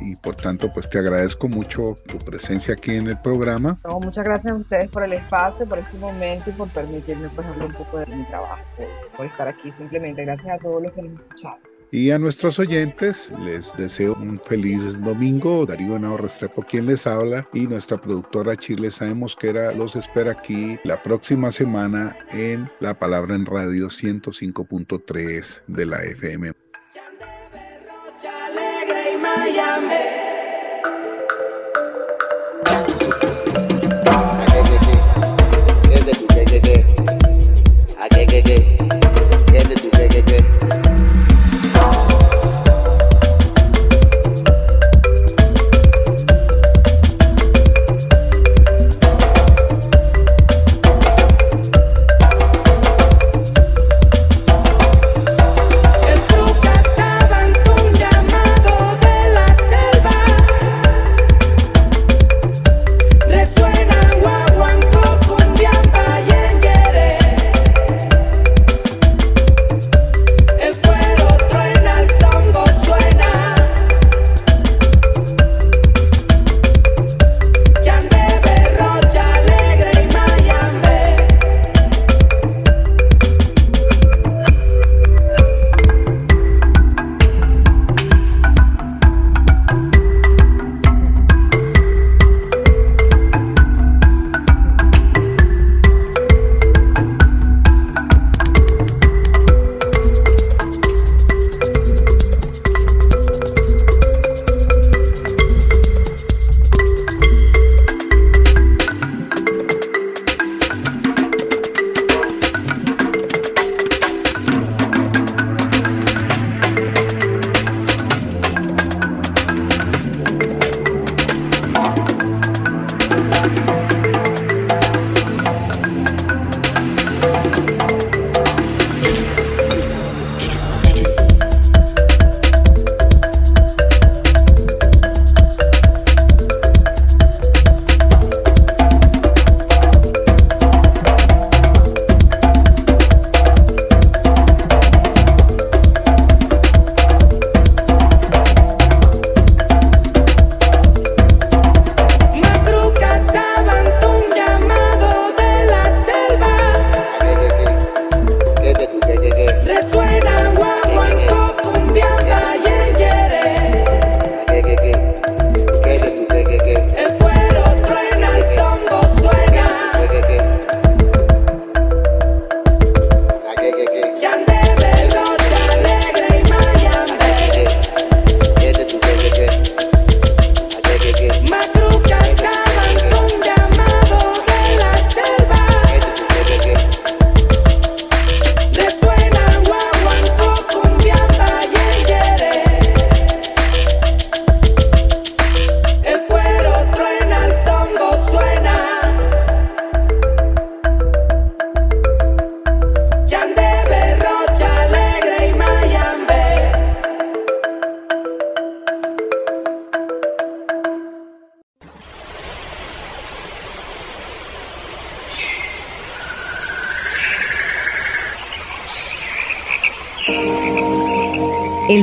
y 0.00 0.16
por 0.16 0.36
tanto 0.36 0.72
pues 0.72 0.88
te 0.88 0.98
agradezco 0.98 1.48
mucho 1.48 1.96
tu 2.06 2.18
presencia 2.18 2.74
aquí 2.74 2.96
en 2.96 3.08
el 3.08 3.20
programa. 3.20 3.78
muchas 4.00 4.24
gracias 4.24 4.52
a 4.52 4.56
ustedes 4.56 4.90
por 4.90 5.04
el 5.04 5.12
espacio, 5.14 5.66
por 5.66 5.78
este 5.78 5.96
momento 5.98 6.50
y 6.50 6.52
por 6.52 6.68
permitirme 6.70 7.28
pues 7.30 7.46
hablar 7.46 7.68
un 7.68 7.74
poco 7.74 7.98
de 7.98 8.06
mi 8.06 8.24
trabajo, 8.24 8.62
por 9.16 9.26
estar 9.26 9.48
aquí 9.48 9.72
simplemente. 9.78 10.24
Gracias 10.24 10.48
a 10.48 10.62
todos 10.62 10.82
los 10.82 10.92
que 10.92 11.02
nos 11.02 11.20
escucharon. 11.20 11.72
Y 11.94 12.10
a 12.10 12.18
nuestros 12.18 12.58
oyentes 12.58 13.30
les 13.44 13.76
deseo 13.76 14.14
un 14.14 14.40
feliz 14.40 14.98
domingo. 15.02 15.66
Darío 15.66 15.96
Henao 15.96 16.16
Restrepo 16.16 16.62
quien 16.62 16.86
les 16.86 17.06
habla 17.06 17.46
y 17.52 17.66
nuestra 17.66 18.00
productora 18.00 18.56
Chile 18.56 18.90
Sabemos 18.90 19.36
que 19.36 19.50
era 19.50 19.72
los 19.72 19.94
espera 19.94 20.32
aquí 20.32 20.78
la 20.84 21.02
próxima 21.02 21.52
semana 21.52 22.16
en 22.30 22.70
La 22.80 22.98
Palabra 22.98 23.34
en 23.34 23.44
Radio 23.44 23.88
105.3 23.88 25.64
de 25.66 25.84
la 25.84 26.02
FM. 26.02 26.61
I 29.34 29.48
am. 29.48 30.21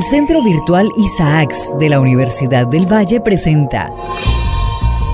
El 0.00 0.04
Centro 0.04 0.42
Virtual 0.42 0.90
Isaacs 0.96 1.74
de 1.78 1.90
la 1.90 2.00
Universidad 2.00 2.66
del 2.66 2.90
Valle 2.90 3.20
presenta 3.20 3.92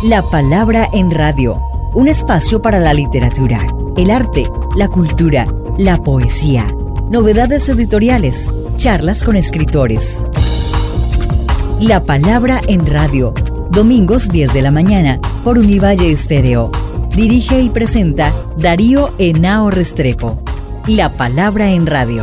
La 0.05 0.22
Palabra 0.22 0.88
en 0.92 1.11
Radio, 1.11 1.61
un 1.92 2.07
espacio 2.07 2.62
para 2.62 2.79
la 2.79 2.94
literatura, 2.94 3.66
el 3.96 4.12
arte, 4.12 4.49
la 4.77 4.87
cultura, 4.87 5.53
la 5.77 6.01
poesía, 6.01 6.72
novedades 7.11 7.68
editoriales, 7.68 8.53
charlas 8.77 9.25
con 9.25 9.35
escritores. 9.35 10.25
La 11.81 12.05
Palabra 12.05 12.61
en 12.68 12.87
Radio, 12.87 13.35
domingos 13.70 14.29
10 14.29 14.55
de 14.55 14.62
la 14.62 14.70
mañana 14.70 15.18
por 15.42 15.59
Univalle 15.59 16.12
Estéreo. 16.12 16.70
Dirige 17.11 17.61
y 17.61 17.70
presenta 17.70 18.33
Darío 18.57 19.11
Enao 19.18 19.68
Restrepo. 19.68 20.40
La 20.87 21.11
Palabra 21.11 21.72
en 21.72 21.88
Radio. 21.88 22.22